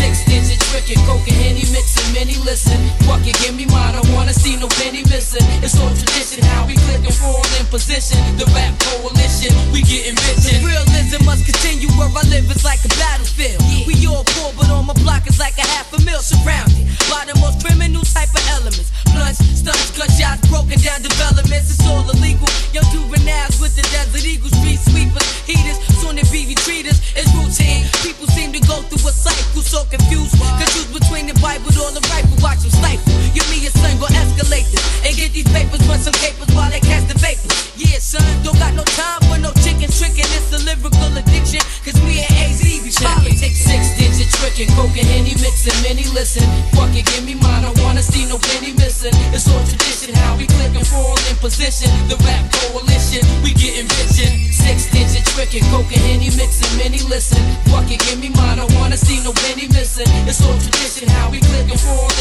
[0.00, 2.76] Six digit trickin', coke and henny mixin', many listen.
[3.08, 4.89] Fuck it, give me mine, I wanna see no penny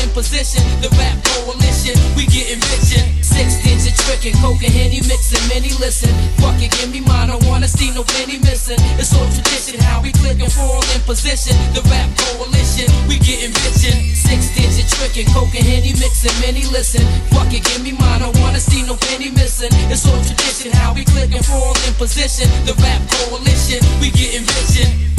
[0.09, 0.63] in position.
[0.81, 2.97] The rap coalition, we getting rich.
[3.21, 6.09] Six digit trickin', coke and henny mixin', many listen.
[6.41, 8.79] Fuck it, give me mine, I wanna see no penny missing.
[8.97, 11.55] It's all tradition, how we clickin', all in position.
[11.73, 13.85] The rap coalition, we getting rich.
[14.17, 17.05] Six digit trickin', coke and henny mixin', many listen.
[17.29, 19.71] Fuck it, give me mine, I wanna see no penny missing.
[19.93, 22.49] It's all tradition, how we clickin', all in position.
[22.65, 25.09] The rap coalition, we getting rich.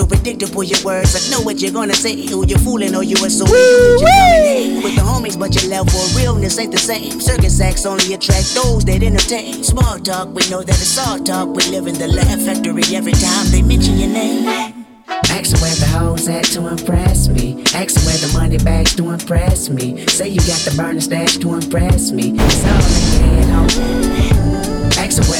[0.00, 1.12] So predictable your words.
[1.12, 2.16] I know what you're gonna say.
[2.26, 5.92] Who you fooling or you assuming you just coming with the homies, but your level
[5.92, 7.20] of realness ain't the same.
[7.20, 9.62] Circus acts only attract those that entertain.
[9.62, 11.54] Small talk, we know that it's all talk.
[11.54, 14.48] We live in the laugh factory every time they mention your name.
[15.28, 17.62] Ask where the hoes at to impress me.
[17.74, 20.06] Ask where the money bags to impress me.
[20.06, 22.32] Say you got the burner stash to impress me.
[22.38, 24.39] It's all in your head, homie.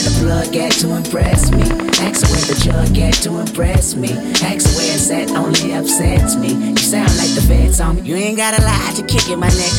[0.00, 1.60] Where the plug at to impress me.
[2.00, 4.08] Ask where the jug at to impress me.
[4.40, 6.56] Ask where it's at only upsets me.
[6.72, 8.08] You sound like the feds on me.
[8.08, 9.76] You ain't gotta lie to kick in my neck.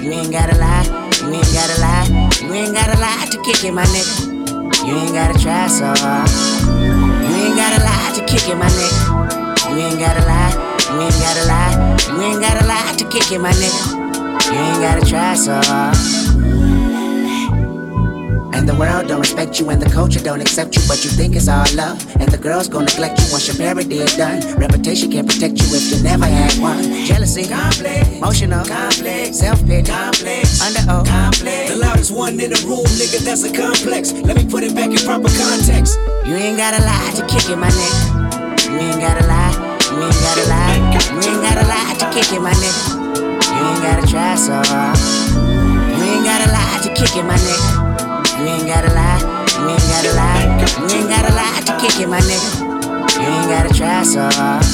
[0.00, 0.88] You ain't gotta lie.
[1.20, 2.08] You ain't gotta lie.
[2.40, 4.08] You ain't gotta lie to kick in my neck.
[4.88, 6.32] You ain't gotta try so hard.
[6.72, 8.94] You ain't gotta lie to kick in my neck.
[9.68, 10.56] You ain't gotta lie.
[10.88, 11.76] You ain't gotta lie.
[12.08, 13.76] You ain't gotta lie to kick in my neck.
[14.48, 16.31] You ain't gotta try so hard.
[18.62, 21.34] And the world don't respect you, and the culture don't accept you, but you think
[21.34, 21.98] it's all love.
[22.22, 24.38] And the girls gon' neglect you once your parody is done.
[24.54, 26.78] Reputation can't protect you if you never had one.
[27.02, 31.74] Jealousy, complex, emotional, complex, self-pity, complex, under oath, complex.
[31.74, 34.14] the loudest one in the room, nigga, that's a complex.
[34.22, 35.98] Let me put it back in proper context.
[36.22, 37.94] You ain't gotta lie to kick in my neck.
[38.70, 39.58] You ain't gotta lie.
[39.90, 40.78] You ain't gotta lie.
[41.10, 42.78] You ain't gotta lie to kick in my neck.
[43.26, 44.94] You ain't gotta try so hard.
[45.98, 47.81] You ain't gotta lie to kick in my neck.
[48.42, 49.20] You ain't gotta lie.
[49.54, 50.42] You ain't gotta lie.
[50.90, 52.42] You ain't gotta lie to kick in my neck.
[53.14, 54.64] You ain't gotta try so hard.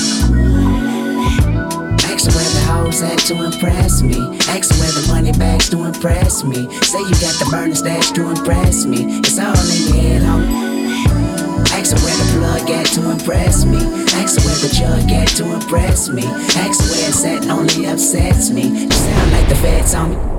[2.08, 4.16] Ask where the hoes at to impress me.
[4.48, 6.66] Ask where the money bags to impress me.
[6.80, 9.18] Say you got the burner stash to impress me.
[9.18, 11.68] It's all in your head, homie.
[11.76, 13.84] Ask where the plug at to impress me.
[14.16, 16.24] Ask where the jug at to impress me.
[16.24, 18.62] Ask where it's at only upsets me.
[18.62, 20.37] You sound like the feds on me.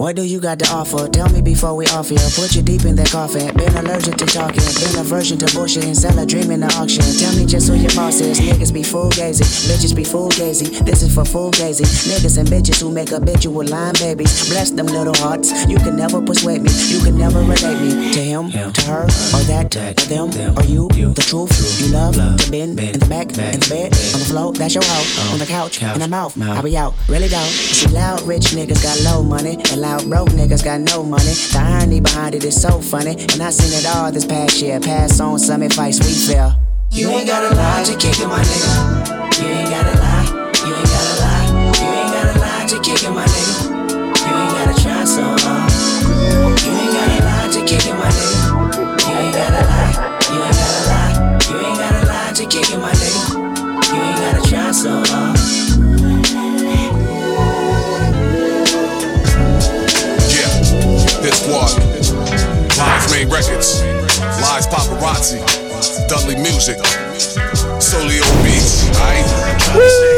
[0.00, 1.08] What do you got to offer?
[1.08, 2.24] Tell me before we off here.
[2.32, 3.54] Put you deep in that coffin.
[3.54, 4.64] Been allergic to talking.
[4.80, 7.04] Been aversion to bullshit and sell a dream in the auction.
[7.20, 8.40] Tell me just who your boss is.
[8.40, 9.44] Niggas be full gazy.
[9.68, 10.72] Bitches be full gazy.
[10.86, 11.84] This is for full gazy.
[12.08, 14.48] Niggas and bitches who make a bet you habitual line babies.
[14.48, 15.52] Bless them little hearts.
[15.68, 16.70] You can never persuade me.
[16.88, 20.88] You can never relate me to him, to her, or that, or them, or you.
[21.12, 24.52] The truth you love to bend in the back, in the bed, on the floor.
[24.54, 25.34] That's your hoe.
[25.34, 26.40] On the couch, in the mouth.
[26.40, 26.94] I be out.
[27.06, 27.44] Really don't.
[27.44, 29.56] See, loud rich niggas got low money.
[29.70, 31.24] And loud broke niggas got no money.
[31.24, 33.12] The irony behind it is so funny.
[33.12, 34.80] And I seen it all this past year.
[34.80, 36.54] Pass on some advice we feel.
[36.90, 38.99] You ain't gotta lie to kick in my nigga.
[63.30, 63.82] Records.
[64.40, 65.38] Lives paparazzi.
[66.08, 66.78] Dudley music.
[67.78, 68.84] Solio beats.
[69.00, 70.09] Aight?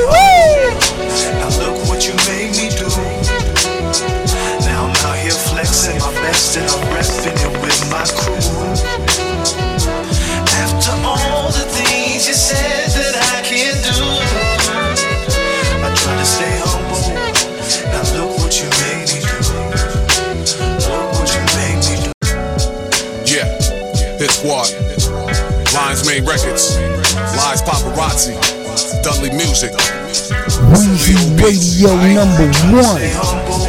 [26.13, 26.77] Made records.
[27.35, 28.35] Lives paparazzi.
[29.03, 29.73] Dudley music.
[30.69, 33.62] Weezy Radio number one.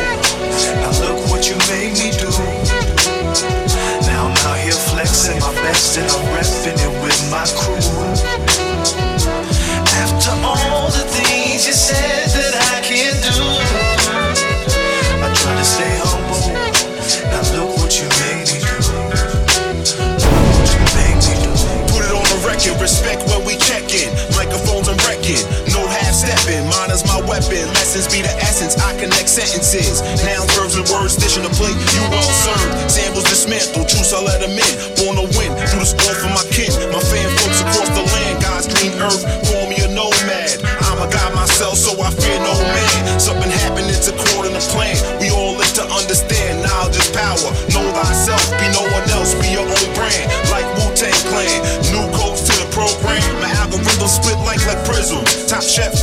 [27.93, 28.73] essence be the essence.
[28.81, 30.01] I connect sentences.
[30.25, 31.77] Now verbs, and words dish in the plate.
[31.93, 32.89] You well served.
[32.89, 33.85] Samples dismantled.
[33.85, 34.73] Truce, I let them in.
[34.97, 35.53] Born to win.
[35.69, 36.73] Through the score for my kin.
[36.89, 38.41] My fan folks across the land.
[38.41, 39.21] God's green earth.
[39.45, 40.57] Call me a nomad.
[40.89, 43.21] I'm a god myself, so I fear no man.
[43.21, 44.97] Something happened, it's according to plan.
[45.21, 46.65] We all live to understand.
[46.65, 47.45] Knowledge is power.
[47.77, 48.41] Know thyself.
[48.57, 49.37] Be no one else.
[49.37, 50.25] Be your own brand.
[50.49, 51.61] Like Wu Tang Clan.
[51.93, 53.21] New codes to the program.
[53.37, 55.21] My algorithm split like like prism.
[55.45, 55.93] Top chef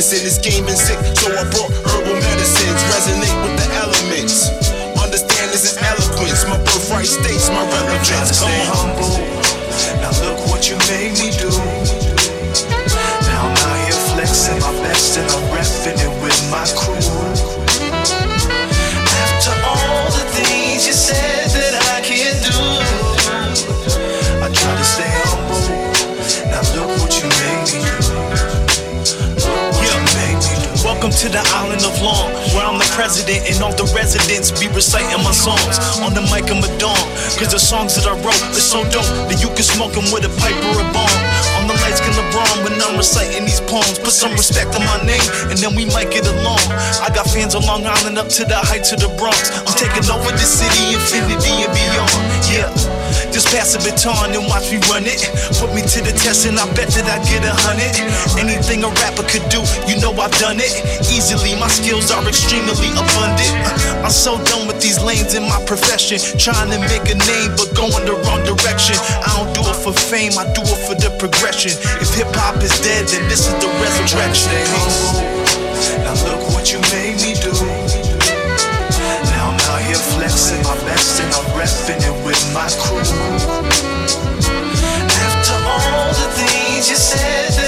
[0.00, 2.80] what you witnessing is game and sick, so I brought herbal medicines.
[2.88, 4.48] Resonate with the elements.
[4.96, 6.40] Understand this is eloquence.
[6.48, 8.40] My birthright states my relevance.
[8.40, 8.96] Come on.
[8.96, 9.20] humble.
[10.00, 11.52] Now look what you made me do.
[13.28, 17.29] Now I'm out here flexing my best and I'm repping it with my crew.
[31.20, 35.20] To the island of Long, where I'm the president and all the residents be reciting
[35.20, 35.76] my songs.
[36.00, 39.52] On the mic I'm cause the songs that I wrote are so dope that you
[39.52, 41.20] can smoke them with a pipe or a bomb.
[41.60, 44.00] On the light skin LeBron when I'm reciting these poems.
[44.00, 45.20] Put some respect on my name
[45.52, 46.64] and then we might get along.
[47.04, 49.52] I got fans on Long Island up to the heights of the Bronx.
[49.68, 52.16] I'm taking over the city, infinity and beyond.
[52.48, 52.72] Yeah.
[53.30, 55.22] Just pass the baton and watch me run it.
[55.62, 57.94] Put me to the test and I bet that I get a hundred.
[58.36, 60.74] Anything a rapper could do, you know I've done it.
[61.06, 63.54] Easily, my skills are extremely abundant.
[63.64, 66.18] Uh, I'm so done with these lanes in my profession.
[66.38, 68.98] Trying to make a name, but going the wrong direction.
[69.22, 71.72] I don't do it for fame, I do it for the progression.
[72.02, 74.50] If hip hop is dead, then this is the resurrection.
[76.04, 77.29] Now look what you made me
[80.70, 83.02] my best and I'm repping it with my crew.
[85.26, 87.59] After all the things you said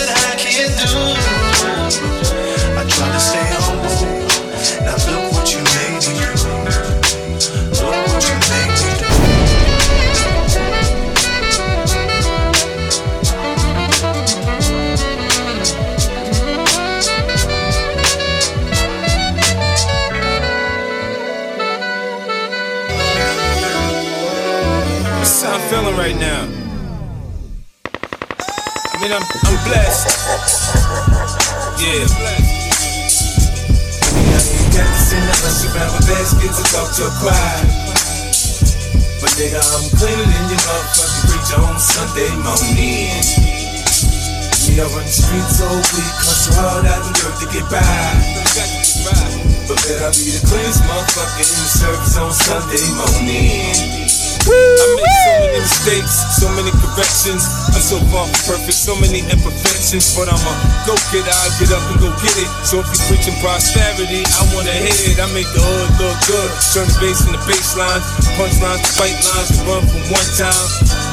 [51.32, 54.10] motherfucker in the service on Sunday morning.
[54.42, 57.46] I made so many mistakes, so many corrections.
[57.70, 60.16] I'm so far from perfect, so many imperfections.
[60.16, 62.50] But I'm a go getter, I get up and go get it.
[62.66, 65.18] So if you're preaching prosperity, I wanna hear it.
[65.22, 66.50] I make the hood look good.
[66.74, 68.02] Turn the bass in the bass lines,
[68.34, 70.68] punchlines to fight lines, to run from one time.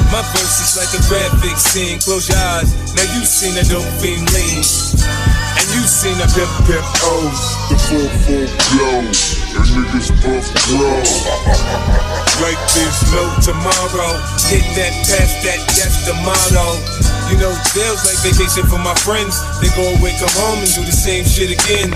[0.10, 2.02] My verse is like a graphic scene.
[2.02, 4.66] Close your eyes, now you seen a dope fiend lean.
[5.54, 11.04] And you seen a pimp pimp O's, the 4-4 blow, niggas puff grow.
[12.40, 14.16] Like there's no tomorrow.
[14.48, 16.80] Hit that, pass that, that's the motto.
[17.28, 19.38] You know, jail's like vacation for my friends.
[19.60, 21.92] They go away, come home, and do the same shit again.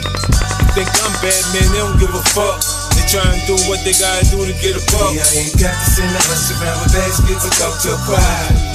[0.75, 1.67] Think I'm bad, man?
[1.71, 2.59] They don't give a fuck.
[2.97, 5.15] They try and do what they gotta do to get a buck.
[5.15, 8.73] Me, I ain't got to send a bunch of rubber baskets talk to crowd.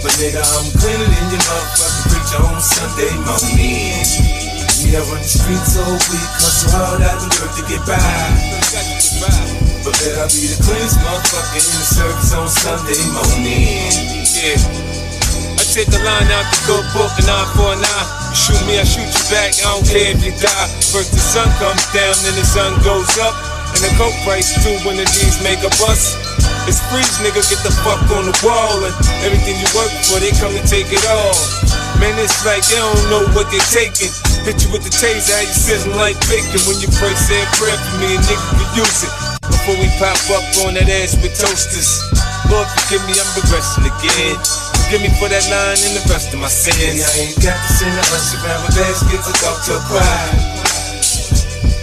[0.00, 4.37] But nigga, I'm cleaner than your motherfucking preacher on Sunday morning.
[4.84, 7.98] Me, I run the streets all week, hustle hard out the dirt to get by.
[9.82, 13.90] But bet I be the cleanest motherfucker in the service on Sunday morning.
[14.38, 14.54] Yeah.
[15.58, 17.82] I take the line out the good book, an eye for an.
[17.82, 19.50] You shoot me, I shoot you back.
[19.58, 20.68] I don't care if you die.
[20.94, 23.34] First the sun comes down, then the sun goes up.
[23.74, 26.14] And the coke price too when the D's make a bust.
[26.68, 28.84] It's freeze, nigga, get the fuck on the wall.
[28.84, 28.92] And
[29.24, 31.32] everything you work for, they come to take it all.
[31.96, 34.12] Man, it's like they don't know what they're taking.
[34.44, 36.60] Hit you with the taser, how you sizzling like bacon.
[36.68, 39.12] When you pray, say a prayer for me, a nigga can use it.
[39.48, 42.04] Before we pop up on that ass with toasters.
[42.52, 44.36] Lord, forgive me, I'm regressing again.
[44.84, 47.00] Forgive me for that line and the rest of my sins.
[47.00, 50.36] I ain't got to send a bunch of rubber baskets to talk to a crowd.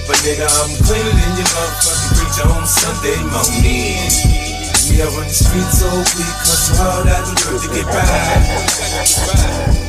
[0.05, 4.44] But nigga, I'm cleaner than your motherfucking preacher on Sunday morning.
[4.95, 7.99] Me, I run the streets all week, hustle hard out the dirt to get by.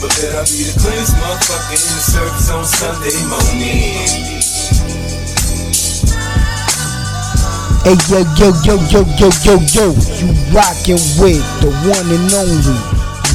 [0.02, 4.02] But bet I be the cleanest motherfucker in the service on Sunday morning.
[7.86, 12.74] Hey yo yo yo yo yo yo yo, you rockin' with the one and only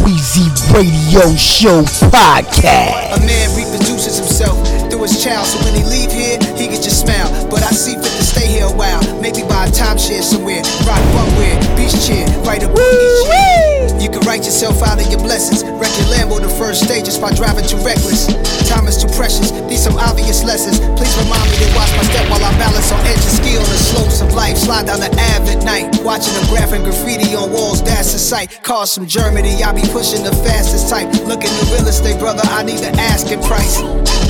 [0.03, 3.15] Weezy Radio Show podcast.
[3.15, 4.59] A man reproduces himself
[4.91, 7.31] through his child, so when he leave here, he get your smile.
[7.47, 11.03] But I see fit to stay here a while, maybe buy a timeshare somewhere, rock
[11.11, 13.61] bumware, beach chair, write a year.
[14.01, 15.61] You can write yourself out of your blessings.
[15.77, 18.25] Wreck your Lambo the first stage just by driving too reckless.
[18.65, 19.53] Time is too precious.
[19.69, 20.81] These some obvious lessons.
[20.97, 23.67] Please remind me to watch my step while I balance on edge and ski on
[23.69, 24.57] the slopes of life.
[24.57, 26.01] slide down the Ave at night.
[26.01, 28.63] Watching them graphing graffiti on walls, that's a sight.
[28.63, 31.05] Cars from Germany, I be pushing the fastest type.
[31.29, 33.77] Looking the real estate, brother, I need to ask the asking price.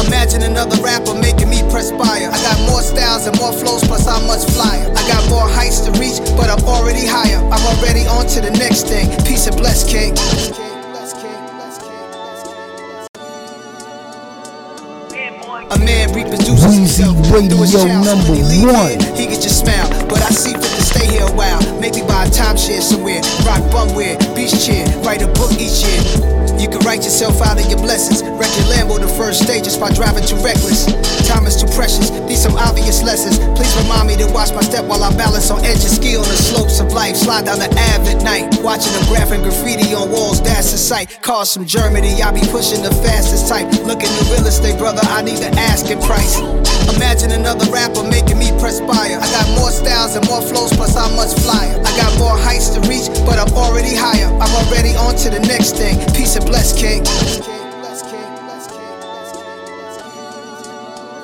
[0.07, 1.50] Imagine another rapper making
[8.31, 9.09] to the next thing.
[9.25, 10.15] Peace and bless, King.
[15.71, 18.99] A man reproduces himself Radio number when he leave one.
[19.19, 20.50] He get your smile, but I see
[21.91, 26.31] Maybe buy a timeshare somewhere, rock bumware, beach chair, write a book each year.
[26.55, 28.23] You can write yourself out of your blessings.
[28.23, 30.87] Wreck your Lambo the first stages by driving too reckless.
[31.27, 32.11] Time is too precious.
[32.31, 33.43] These some obvious lessons.
[33.59, 36.23] Please remind me to watch my step while I balance on edge and ski on
[36.23, 37.17] the slopes of life.
[37.17, 40.41] Slide down the Ave at night, watching them graphing graffiti on walls.
[40.41, 41.19] That's a sight.
[41.21, 43.67] Cars from Germany, I be pushing the fastest type.
[43.83, 45.01] Looking the real estate, brother.
[45.11, 46.39] I need the asking price.
[46.95, 49.17] Imagine another rapper making me perspire.
[49.17, 51.80] I got more styles and more flows, plus I'm much flyer.
[51.85, 54.27] I got more heights to reach, but I'm already higher.
[54.27, 55.97] I'm already on to the next thing.
[56.15, 57.03] Peace and bless, King.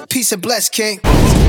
[0.10, 1.00] Peace and bless, King.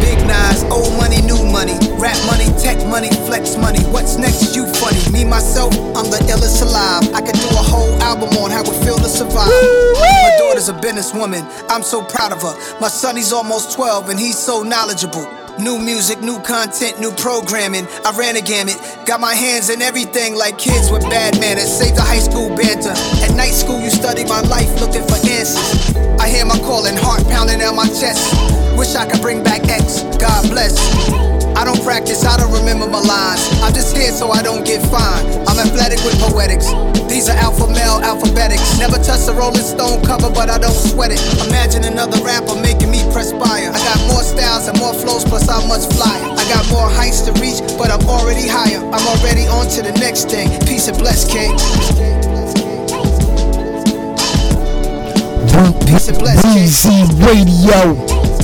[0.00, 1.72] Big Nas, old money, new money.
[1.96, 3.80] Rap money, tech money, flex money.
[3.92, 4.54] What's next?
[4.54, 5.00] You funny.
[5.12, 7.08] Me, myself, I'm the illest alive.
[7.14, 9.48] I could do a whole album on how it feel to survive.
[9.48, 11.44] My daughter's a businesswoman.
[11.68, 12.54] I'm so proud of her.
[12.80, 15.24] My son, he's almost 12 and he's so knowledgeable.
[15.58, 17.86] New music, new content, new programming.
[18.04, 18.78] I ran a gamut.
[19.06, 21.66] Got my hands in everything like kids with bad manners.
[21.66, 22.94] Saved the high school banter.
[23.24, 25.96] At night school, you study my life looking for answers.
[26.20, 28.34] I hear my calling, heart pounding out my chest.
[28.78, 30.02] Wish I could bring back X.
[30.18, 31.37] God bless.
[31.58, 33.42] I don't practice, I don't remember my lines.
[33.58, 35.26] I'm just here so I don't get fined.
[35.50, 36.70] I'm athletic with poetics.
[37.10, 38.78] These are alpha male alphabetics.
[38.78, 41.18] Never touch a Rolling Stone cover, but I don't sweat it.
[41.50, 43.74] Imagine another rapper making me perspire.
[43.74, 46.30] I got more styles and more flows, plus I'm much flyer.
[46.30, 48.78] I got more heights to reach, but I'm already higher.
[48.78, 50.54] I'm already on to the next thing.
[50.62, 51.58] Peace and bless, King.
[55.90, 56.38] Peace and bless,
[56.86, 57.10] King.
[57.18, 58.37] Radio.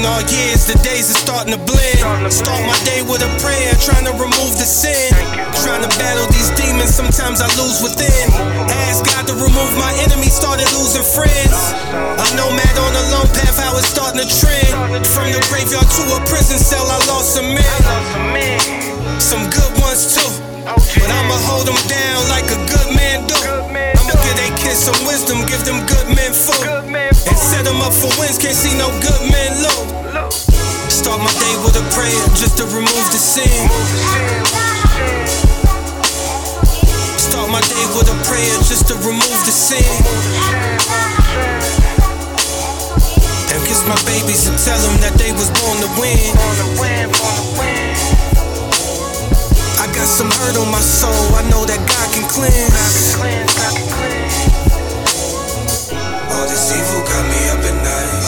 [0.00, 2.32] Hustling all years, the days are starting to blend.
[2.32, 5.12] Start my day with a prayer, trying to remove the sin.
[5.60, 8.32] Trying to battle these demons, sometimes I lose within.
[8.88, 11.56] Ask God to remove my enemies, started losing friends.
[11.92, 15.04] A nomad on a lone path, how it's starting to trend.
[15.04, 17.80] From the graveyard to a prison cell, I lost some men.
[19.20, 20.32] Some good ones too.
[20.64, 23.36] But I'ma hold them down like a good man do.
[23.36, 26.88] I'ma give they kids some wisdom, give them good men food.
[26.88, 29.89] And set them up for wins, can't see no good men lose.
[31.20, 33.68] Start my day with a prayer just to remove the sin.
[37.20, 39.84] Start my day with a prayer just to remove the sin.
[43.52, 46.32] And kiss my babies and tell them that they was born to win.
[49.76, 53.20] I got some hurt on my soul, I know that God can cleanse.
[56.32, 58.19] All this evil got me up at night,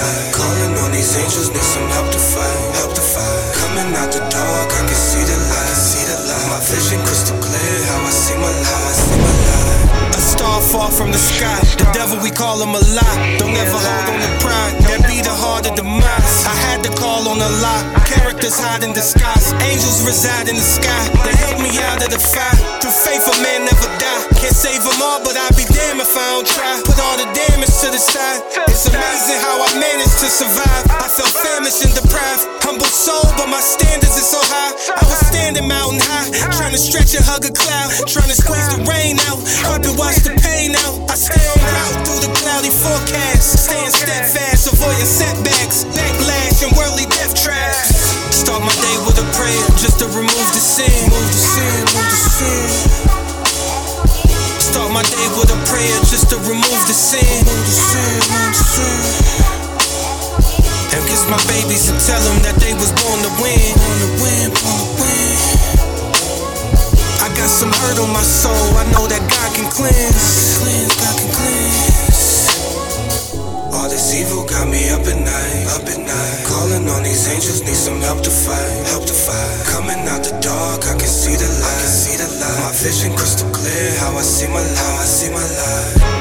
[0.00, 0.32] night.
[0.32, 3.44] Calling on these angels, need some help to fight, help to fight.
[3.60, 6.48] Coming out the dark, I can see the light, i see the light.
[6.48, 10.16] My vision crystal clear, how I see my life, I see my life.
[10.16, 13.36] A star fall from the sky, the devil we call him a lie.
[13.38, 16.42] Don't ever hold on to pride, that be the heart of demise.
[16.42, 19.54] I had to call on a lot, characters hide in disguise.
[19.62, 22.58] Angels reside in the sky, they help me out of the fire.
[22.82, 24.22] Through faith, a man never die.
[24.42, 26.74] Can't save them all, but I'd be damned if I don't try.
[26.82, 28.42] Put all the damage to the side.
[28.66, 30.82] It's amazing how I managed to survive.
[30.90, 32.42] I felt famished and deprived.
[32.66, 34.74] Humble soul, but my standards is so high.
[34.90, 36.26] I was standing mountain high,
[36.56, 39.38] trying to stretch and hug a cloud, trying to squeeze the rain out.
[39.70, 40.98] Wipe and watch the pain out.
[41.06, 41.60] I stay on
[42.06, 47.92] through the cloudy forecast, staying steadfast, avoiding setbacks, backlash, and worldly death traps.
[48.32, 50.88] Start my day with a prayer just to remove the sin.
[51.12, 52.64] Move the sin, move the sin.
[54.56, 57.20] Start my day with a prayer just to remove the sin.
[57.44, 59.04] Move the sin, move the sin.
[60.96, 63.76] And kiss my babies and tell them that they was born to win.
[63.76, 65.36] Born to win, born to win.
[67.36, 68.80] got some hurt on my soul.
[68.80, 70.56] I know that God can cleanse.
[70.56, 71.79] Cleanse, God can cleanse.
[73.72, 76.38] All this evil got me up at night, up at night.
[76.46, 79.66] Calling on these angels, need some help to fight, help to fight.
[79.66, 82.60] Coming out the dark, I can see the light, I can see the light.
[82.66, 86.19] My vision crystal clear, how I see my life, how I see my life.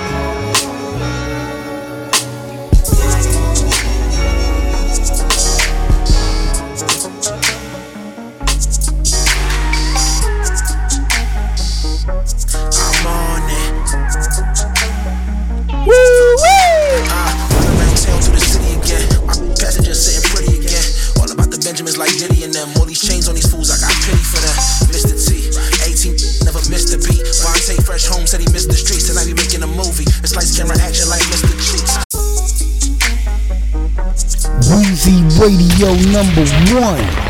[36.20, 36.44] Number
[36.76, 37.29] one.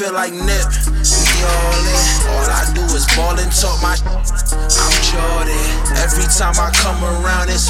[0.00, 0.64] Feel like Nip.
[0.96, 2.00] We all in.
[2.32, 3.92] All I do is ball and talk my.
[4.00, 5.60] I'm Jordan.
[6.00, 7.68] Every time I come around, it's.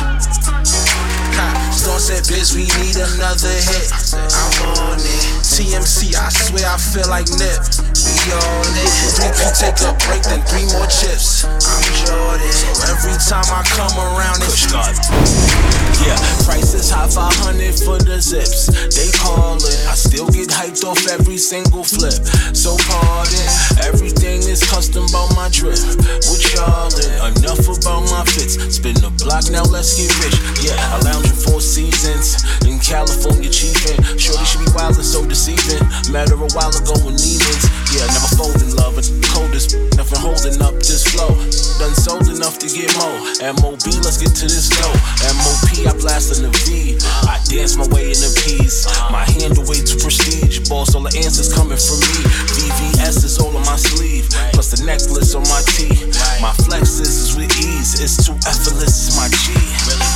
[1.74, 3.91] Stone said, Biz, we need another hit.
[4.14, 5.26] I'm on it.
[5.43, 7.66] TMC, I swear I feel like Nip.
[7.99, 8.87] We all in.
[9.18, 11.43] 3P take a break, then three more chips.
[11.43, 12.30] I'm Jordan.
[13.01, 14.68] Every time I come around, it's.
[16.05, 18.68] Yeah, prices high, 500 for the zips.
[18.92, 19.80] They call it.
[19.88, 22.20] I still get hyped off every single flip.
[22.53, 23.48] So pardon,
[23.88, 25.80] everything is custom about my drip.
[26.28, 28.61] With y'all in, enough about my fits.
[28.68, 30.36] Spin the block, now let's get rich.
[30.61, 32.44] Yeah, I lounge in four seasons.
[32.68, 33.96] In California, chiefin'.
[34.20, 35.80] Shorty should be wild and so deceiving.
[36.12, 37.64] Met her a while ago in Neiman's.
[37.91, 38.95] Yeah, never folding love.
[38.95, 41.34] And coldest, nothing holding up this flow.
[41.82, 43.18] Done sold enough to get more.
[43.59, 44.95] MOB, let's get to this dough.
[45.43, 46.95] MOP, I blast in the V.
[47.26, 48.86] I dance my way in the peace.
[49.11, 50.68] My hand away to prestige.
[50.70, 52.20] Boss, all the answers coming from me.
[52.55, 54.30] VVS is all on my sleeve.
[54.55, 55.91] Plus the necklace on my T.
[56.38, 57.99] My flexes is with ease.
[57.99, 59.57] It's too effortless, it's my G.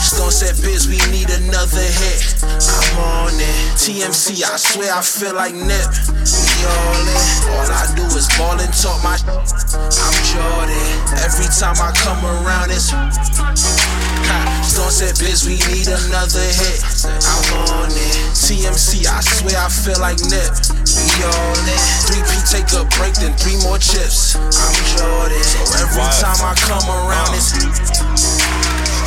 [0.04, 2.38] Stone said, Biz, we need another hit.
[2.44, 3.74] I'm on it.
[3.82, 5.90] TMC, I swear I feel like Nip.
[6.22, 7.63] We all in.
[7.64, 9.16] All I do is ball and talk my.
[9.24, 10.84] I'm Jordan.
[11.24, 12.92] Every time I come around, it's.
[14.68, 16.84] Stone said, Biz, we need another hit.
[17.08, 17.44] I'm
[17.80, 18.16] on it.
[18.36, 20.52] TMC, I swear I feel like Nip.
[20.92, 21.80] We all in.
[22.04, 24.36] 3P take a break, then three more chips.
[24.36, 25.40] I'm Jordan.
[25.40, 27.56] So every time I come around, it's.
[27.56, 28.13] Uh.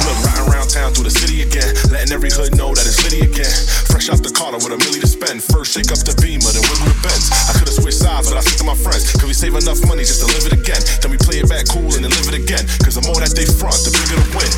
[0.06, 1.74] Look, riding around town through the city again.
[1.90, 3.50] Letting every hood know that it's litty again.
[3.90, 5.42] Fresh out the Carter with a milli to spend.
[5.42, 7.32] First shake up the beamer, then wiggle the Benz.
[7.50, 9.10] I could've switched sides, but I stick to my friends.
[9.16, 10.82] Cause we save enough money just to live it again.
[11.02, 12.66] Then we play it back cool and then live it again.
[12.84, 14.52] Cause the more that they front, the bigger the win.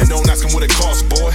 [0.00, 1.30] And no one asking what it costs, boy.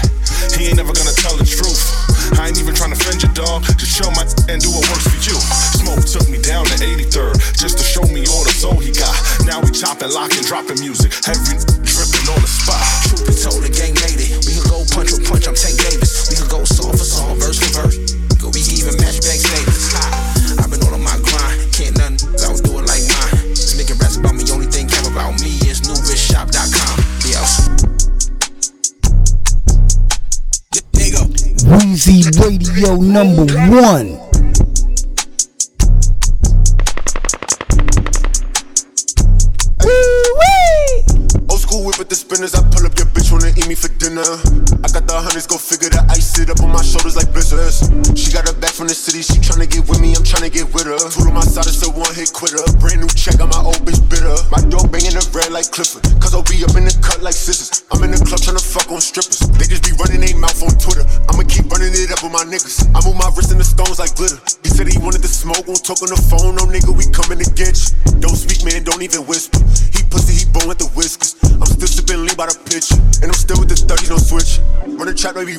[0.58, 2.15] He ain't never gonna tell the truth.
[2.38, 3.64] I ain't even trying to offend your dog.
[3.78, 5.38] Just show my and do what works for you.
[5.78, 9.14] Smoke took me down to 83rd just to show me all the soul he got.
[9.46, 11.14] Now we chopping, locking, dropping music.
[11.30, 12.82] Every dripping on the spot.
[13.10, 14.30] Truth be told, the gang made it.
[14.46, 15.95] We could go punch for punch, I'm Tank Davis.
[32.06, 34.22] Weezy Radio number one.
[41.50, 42.54] Old school whip with the spinners.
[42.54, 44.22] I pull up your bitch, wanna eat me for dinner.
[44.22, 47.90] I got the hundreds, go figure the ice sit up on my shoulders like blizzards.
[48.14, 50.70] She got her back from the city, she tryna get with me, I'm tryna get
[50.78, 51.02] with her.
[51.10, 52.62] Tool on my side, it's a one hit quitter.
[52.78, 54.38] Brand new check, on my old bitch bitter.
[54.54, 56.05] My dog banging the red like Clifford.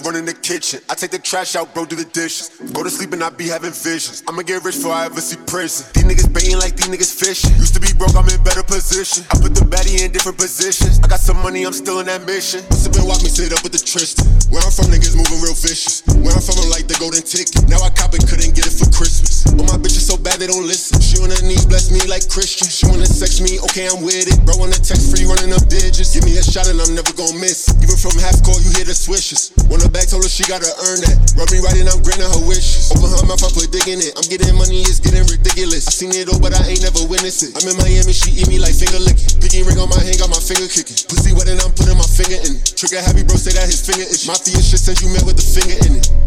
[0.07, 0.81] Trap, run in the kitchen.
[0.89, 2.51] I take the trash out, bro, do the dishes.
[2.73, 4.23] Go to sleep and I be having visions.
[4.29, 5.87] I'ma get rich before I ever see prison.
[5.95, 7.55] These niggas baiting like these niggas fishing.
[7.57, 9.25] Used to be broke, I'm in better position.
[9.31, 11.01] I put the baddie in different positions.
[11.03, 12.61] I got some money, I'm still in that mission.
[12.75, 14.27] Sippin' walk me, sit up with the Tristan.
[14.51, 16.03] Where I'm from, niggas moving real vicious.
[16.23, 17.67] Where I'm from, I'm like the golden ticket.
[17.69, 19.47] Now I cop it, couldn't get it for Christmas.
[19.47, 21.01] But my bitch is so bad they don't listen.
[21.01, 22.69] She on her knees, bless me like Christian.
[22.69, 24.39] She wanna sex me, okay, I'm with it.
[24.47, 26.15] Bro on the text free, running up digits.
[26.15, 27.69] Give me a shot and I'm never gonna miss.
[27.83, 29.51] Even from half court, you hear the swishes.
[29.87, 31.17] The back told her she gotta earn that.
[31.41, 32.93] Rub me right and I'm granting her wishes.
[32.93, 34.13] Open her mouth, I put dick in it.
[34.13, 35.89] I'm getting money, it's getting ridiculous.
[35.89, 37.57] I seen it all, but I ain't never witnessed it.
[37.57, 39.41] I'm in Miami, she eat me like finger licking.
[39.41, 41.01] Pinky ring on my hand, got my finger kicking.
[41.09, 42.77] Pussy wet and I'm putting my finger in it.
[42.77, 44.29] Trigger happy, bro, say that his finger itch.
[44.29, 46.26] Mafia shit since you met with the finger in it.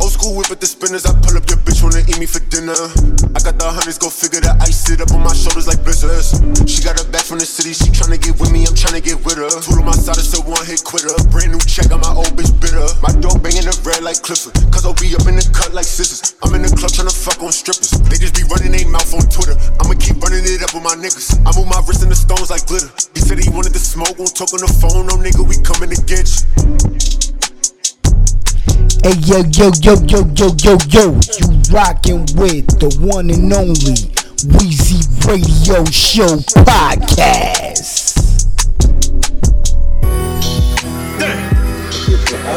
[0.00, 2.40] Old school whip with the spinners, I pull up your bitch wanna eat me for
[2.52, 2.76] dinner.
[3.32, 6.36] I got the hundreds, go figure that ice sit up on my shoulders like blizzards.
[6.68, 9.20] She got her back from the city, she tryna get with me, I'm tryna get
[9.24, 9.48] with her.
[9.48, 11.12] Tool on my side, it's a one hit quitter.
[11.32, 12.84] Brand new check, got my old bitch bitter.
[13.00, 15.88] My dog banging the red like Clifford, cause I'll be up in the cut like
[15.88, 16.36] scissors.
[16.44, 17.96] I'm in the club tryna fuck on strippers.
[18.08, 19.56] They just be running their mouth on Twitter.
[19.80, 21.40] I'ma keep running it up with my niggas.
[21.44, 22.92] I move my wrist in the stones like glitter.
[23.16, 25.88] He said he wanted to smoke, won't talk on the phone, no nigga, we coming
[25.88, 27.39] to get you.
[29.02, 31.04] Hey yo yo yo yo yo yo yo,
[31.38, 33.96] you rockin' with the one and only
[34.52, 38.16] Weezy Radio Show podcast.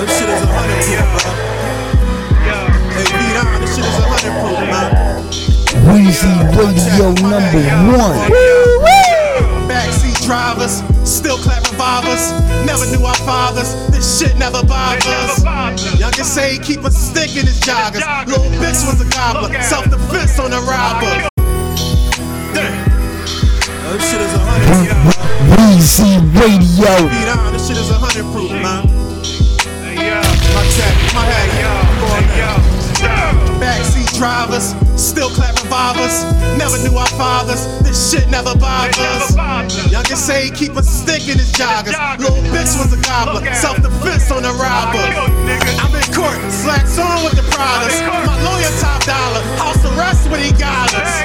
[0.04, 0.84] This shit is a hundred.
[2.92, 3.08] Hey,
[3.62, 4.92] this shit is a hundred proof, man.
[5.88, 7.64] Weezy Radio number
[7.98, 8.63] one.
[10.24, 12.32] Backseat drivers, still clap revolvers.
[12.66, 13.74] Never knew our fathers.
[13.90, 15.44] This shit never bothers.
[16.00, 18.02] Youngest say he keep a stick in his joggers.
[18.28, 19.52] Little bitch was a gobbler.
[19.62, 21.28] Self defense on a robber.
[23.86, 24.96] Oh, this shit is a hundred.
[25.52, 27.10] Weezy Radio.
[27.10, 28.88] Beat on, this shit is a hundred proof, man.
[30.56, 31.50] My tech, my hat,
[33.64, 36.28] Backseat drivers, still clap revolvers.
[36.60, 37.64] Never knew our fathers.
[37.80, 39.32] This shit never bothers.
[39.88, 41.96] Youngest say he keep a stick in his joggers.
[42.20, 43.42] Little bitch was a gobbler.
[43.56, 45.00] Self defense on a robber.
[45.80, 48.04] I'm in court, slacks on with the products.
[48.04, 49.42] My lawyer top dollar.
[49.56, 51.24] House arrest when he got us.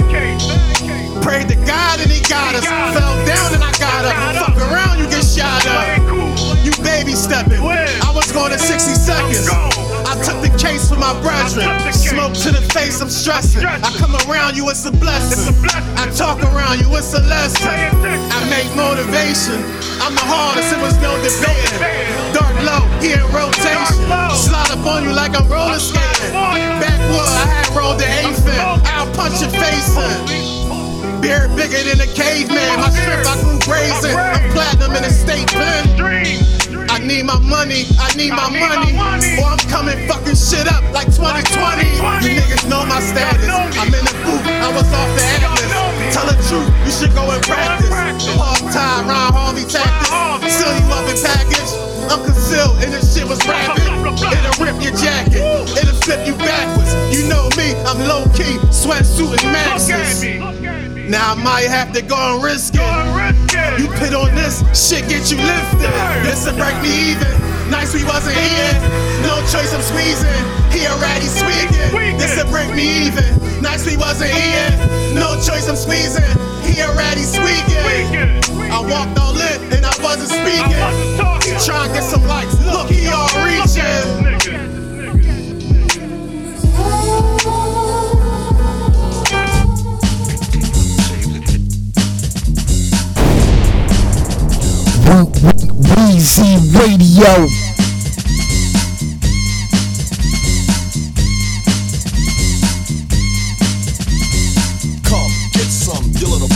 [1.26, 2.64] Prayed to God and he got us.
[2.64, 4.14] Fell down and I got up.
[4.46, 5.98] Fuck around, you get shot up.
[6.64, 7.58] You baby stepping.
[7.60, 9.48] I was going to 60 seconds.
[10.08, 11.68] I took the case for my brethren.
[12.18, 13.62] Smoke to the face, I'm stressing.
[13.62, 15.54] I come around you, it's a blessing.
[15.94, 17.70] I talk around you, it's a lesson.
[17.70, 19.54] I make motivation.
[20.02, 21.78] I'm the hardest, it was no debating.
[22.34, 24.02] Dark low, he in rotation.
[24.34, 26.34] Slide up on you like I'm roller skating.
[26.82, 28.58] Backwood, I had rolled the eighth in.
[28.98, 31.22] I'll punch your face in.
[31.22, 32.82] Beard bigger than a caveman.
[32.82, 34.10] My strip, I grew brazen.
[34.18, 36.57] I'm platinum in a state pen.
[36.98, 38.90] I need my money, I need my money.
[39.38, 41.86] Or I'm coming fucking shit up like 2020.
[42.26, 43.46] You niggas know my status.
[43.46, 45.70] I'm in the booth, I was off the atlas.
[46.10, 47.94] Tell the truth, you should go and practice.
[48.34, 50.10] Hard time, Ron Harvey tactics.
[50.50, 51.70] Seal you up in package.
[52.10, 53.86] I'm concealed and this shit was rapid.
[53.86, 55.38] It'll rip your jacket,
[55.78, 56.90] it'll flip you backwards.
[57.14, 60.87] You know me, I'm low key, sweatsuit and maxes.
[61.08, 63.80] Now I might have to go and risk it.
[63.80, 65.88] You pit on this, shit get you lifted.
[66.20, 67.32] This'll break me even.
[67.72, 68.76] Nice we wasn't eating.
[69.24, 70.28] No choice, I'm squeezing.
[70.68, 72.20] He already squeaking.
[72.20, 73.24] This'll break me even.
[73.62, 75.16] Nice we wasn't eating.
[75.16, 76.28] No choice, I'm squeezing.
[76.68, 78.44] He already squeaking.
[78.68, 80.76] I walked all in and I wasn't speaking.
[81.64, 82.52] Trying to get some likes.
[82.68, 84.67] Look, he all reaching.
[95.78, 97.46] Weezy Radio.
[105.06, 106.02] Come, get some,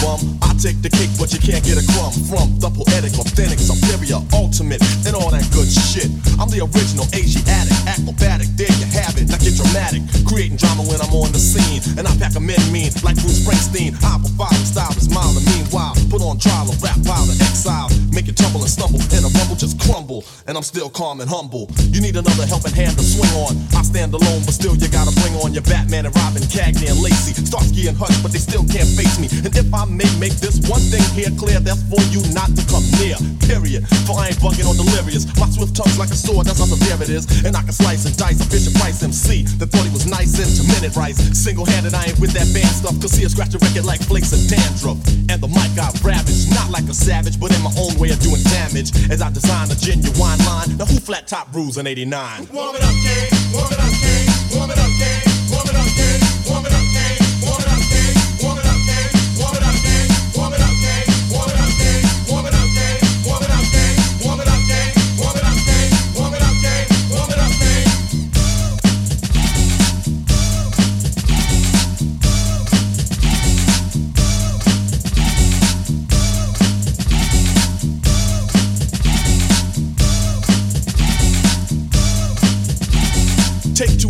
[0.03, 0.19] bum.
[0.43, 4.19] I take the cake, but you can't get a crumb from the poetic, authentic, superior,
[4.35, 6.11] ultimate, and all that good shit.
[6.43, 8.51] I'm the original Asiatic, acrobatic.
[8.59, 9.31] There you have it.
[9.31, 10.03] Now get dramatic,
[10.33, 13.45] creating drama when I'm on the scene, and I pack a men mean like Bruce
[13.45, 13.93] Springsteen.
[14.01, 17.93] I provide style is mild, and meanwhile put on trial or rap while the exile.
[18.17, 21.29] Make it tumble and stumble, and a rumble just crumble, and I'm still calm and
[21.29, 21.71] humble.
[21.93, 23.55] You need another helping hand to swing on.
[23.77, 26.99] I stand alone, but still you gotta bring on your Batman and Robin, Cagney and
[27.01, 29.29] Lacey, Starsky and Hutch, but they still can't face me.
[29.45, 32.63] And if I may make this one thing here clear, that's for you not to
[32.67, 33.17] come near.
[33.45, 33.87] Period.
[34.09, 35.29] For I ain't bugging or delirious.
[35.37, 37.29] My swift tongue's like a sword, that's how severe it is.
[37.45, 40.33] And I can slice and dice a Fisher Price MC that thought he was nice
[40.33, 41.21] sentimental rights.
[41.37, 42.99] Single handed, I ain't with that band stuff.
[43.01, 44.99] Cause see, I scratch a record like flakes of dandruff.
[45.29, 48.21] And the mic got ravaged, not like a savage, but in my own way of
[48.21, 48.91] doing damage.
[49.13, 50.77] As I design a genuine line.
[50.77, 52.49] Now, who flat top rules in 89?
[52.53, 53.53] Warm it up, Kane.
[53.53, 54.59] Warm it up, Kane.
[54.59, 55.32] Warm it up, Kane.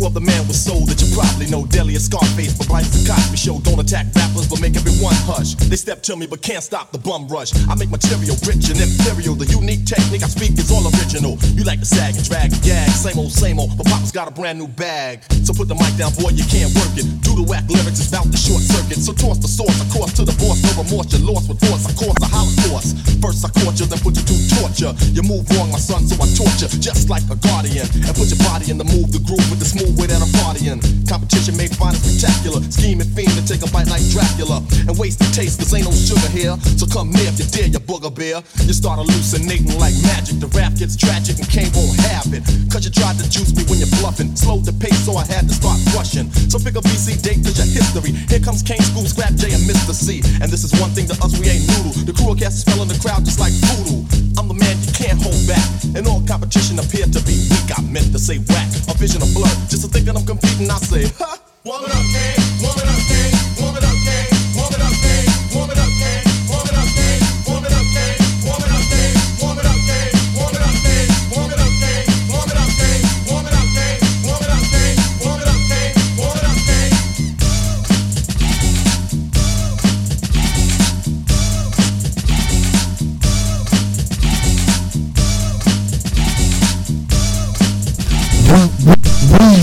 [0.03, 1.63] Take of the man was sold that you probably know.
[1.63, 3.63] Deli or Scarface, but Bryce the Cosby Show.
[3.63, 5.55] Don't attack rappers, but make everyone hush.
[5.55, 7.55] They step to me, but can't stop the bum rush.
[7.71, 9.39] I make material rich and imperial.
[9.39, 11.39] The unique technique I speak is all original.
[11.55, 13.79] You like to sag and drag and gag, same old, same old.
[13.79, 15.23] But Papa's got a brand new bag.
[15.47, 17.07] So put the mic down, boy, you can't work it.
[17.23, 18.99] Do the whack lyrics, it's out the short circuit.
[18.99, 20.59] So toss the source, of course, to the boss.
[20.67, 21.87] No remorse, you're lost with force.
[21.87, 22.99] I cause the holocaust.
[23.23, 24.91] First I caught you, then put you to torture.
[25.15, 26.67] You move wrong, my son, so I torture.
[26.83, 27.87] Just like a guardian.
[28.03, 29.92] And put your body in the move, the groove with the smooth
[30.23, 30.81] I'm partying.
[31.07, 32.61] Competition made fine and spectacular.
[32.71, 34.63] Scheming fiend to take a bite like Dracula.
[34.87, 36.55] And waste the taste, cause ain't no sugar here.
[36.79, 38.41] So come near if you dare, you booger bear.
[38.65, 40.39] You start hallucinating like magic.
[40.39, 42.43] The rap gets tragic and Kane won't have it.
[42.71, 44.35] Cause you tried to juice me when you're bluffing.
[44.35, 46.31] Slowed the pace, so I had to start rushing.
[46.49, 48.15] So pick a BC date, cause your history.
[48.31, 50.23] Here comes Kane, Scoob, Scrap J, and Mister Cee.
[50.41, 51.93] And this is one thing to us, we ain't noodle.
[52.07, 54.07] The crew cast spell in the crowd just like voodoo.
[54.39, 55.63] I'm the man you can't hold back.
[55.93, 57.69] And all competition appeared to be weak.
[57.69, 58.69] I meant to say whack.
[58.89, 59.51] A vision of blur.
[59.73, 61.35] Just a thinking I'm competing, I say, huh?
[61.65, 63.22] Woman up, man, woman up, Kane.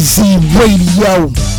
[0.00, 1.49] Radio.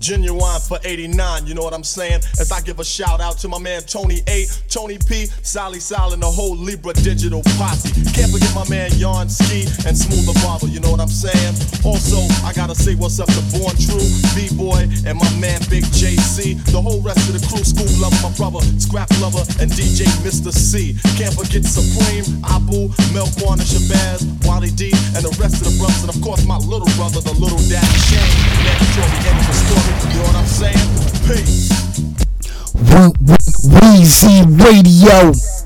[0.00, 2.20] Genuine for 89, you know what I'm saying?
[2.40, 6.14] As I give a shout out to my man Tony A, Tony P, Sally Sal,
[6.14, 7.92] and the whole Libra Digital posse.
[8.16, 11.54] Can't forget my man Yarn Ski and Smooth the Barber, you know what I'm saying?
[11.84, 16.56] Also, I gotta say what's up to Born True, B-Boy, and my man Big JC.
[16.72, 20.50] The whole rest of the crew, Scoob Lover, my brother, Scrap Lover, and DJ Mister
[20.50, 20.96] Cee.
[21.20, 26.00] Can't forget Supreme, Abu, Melquan, and Shabazz, Wally D, and the rest of the brothers,
[26.00, 28.32] and of course my little brother, the little daddy Shane.
[28.64, 30.76] Mandatory end of the story, you know what I'm saying?
[31.26, 31.70] Peace.
[33.68, 35.59] Weezy Radio.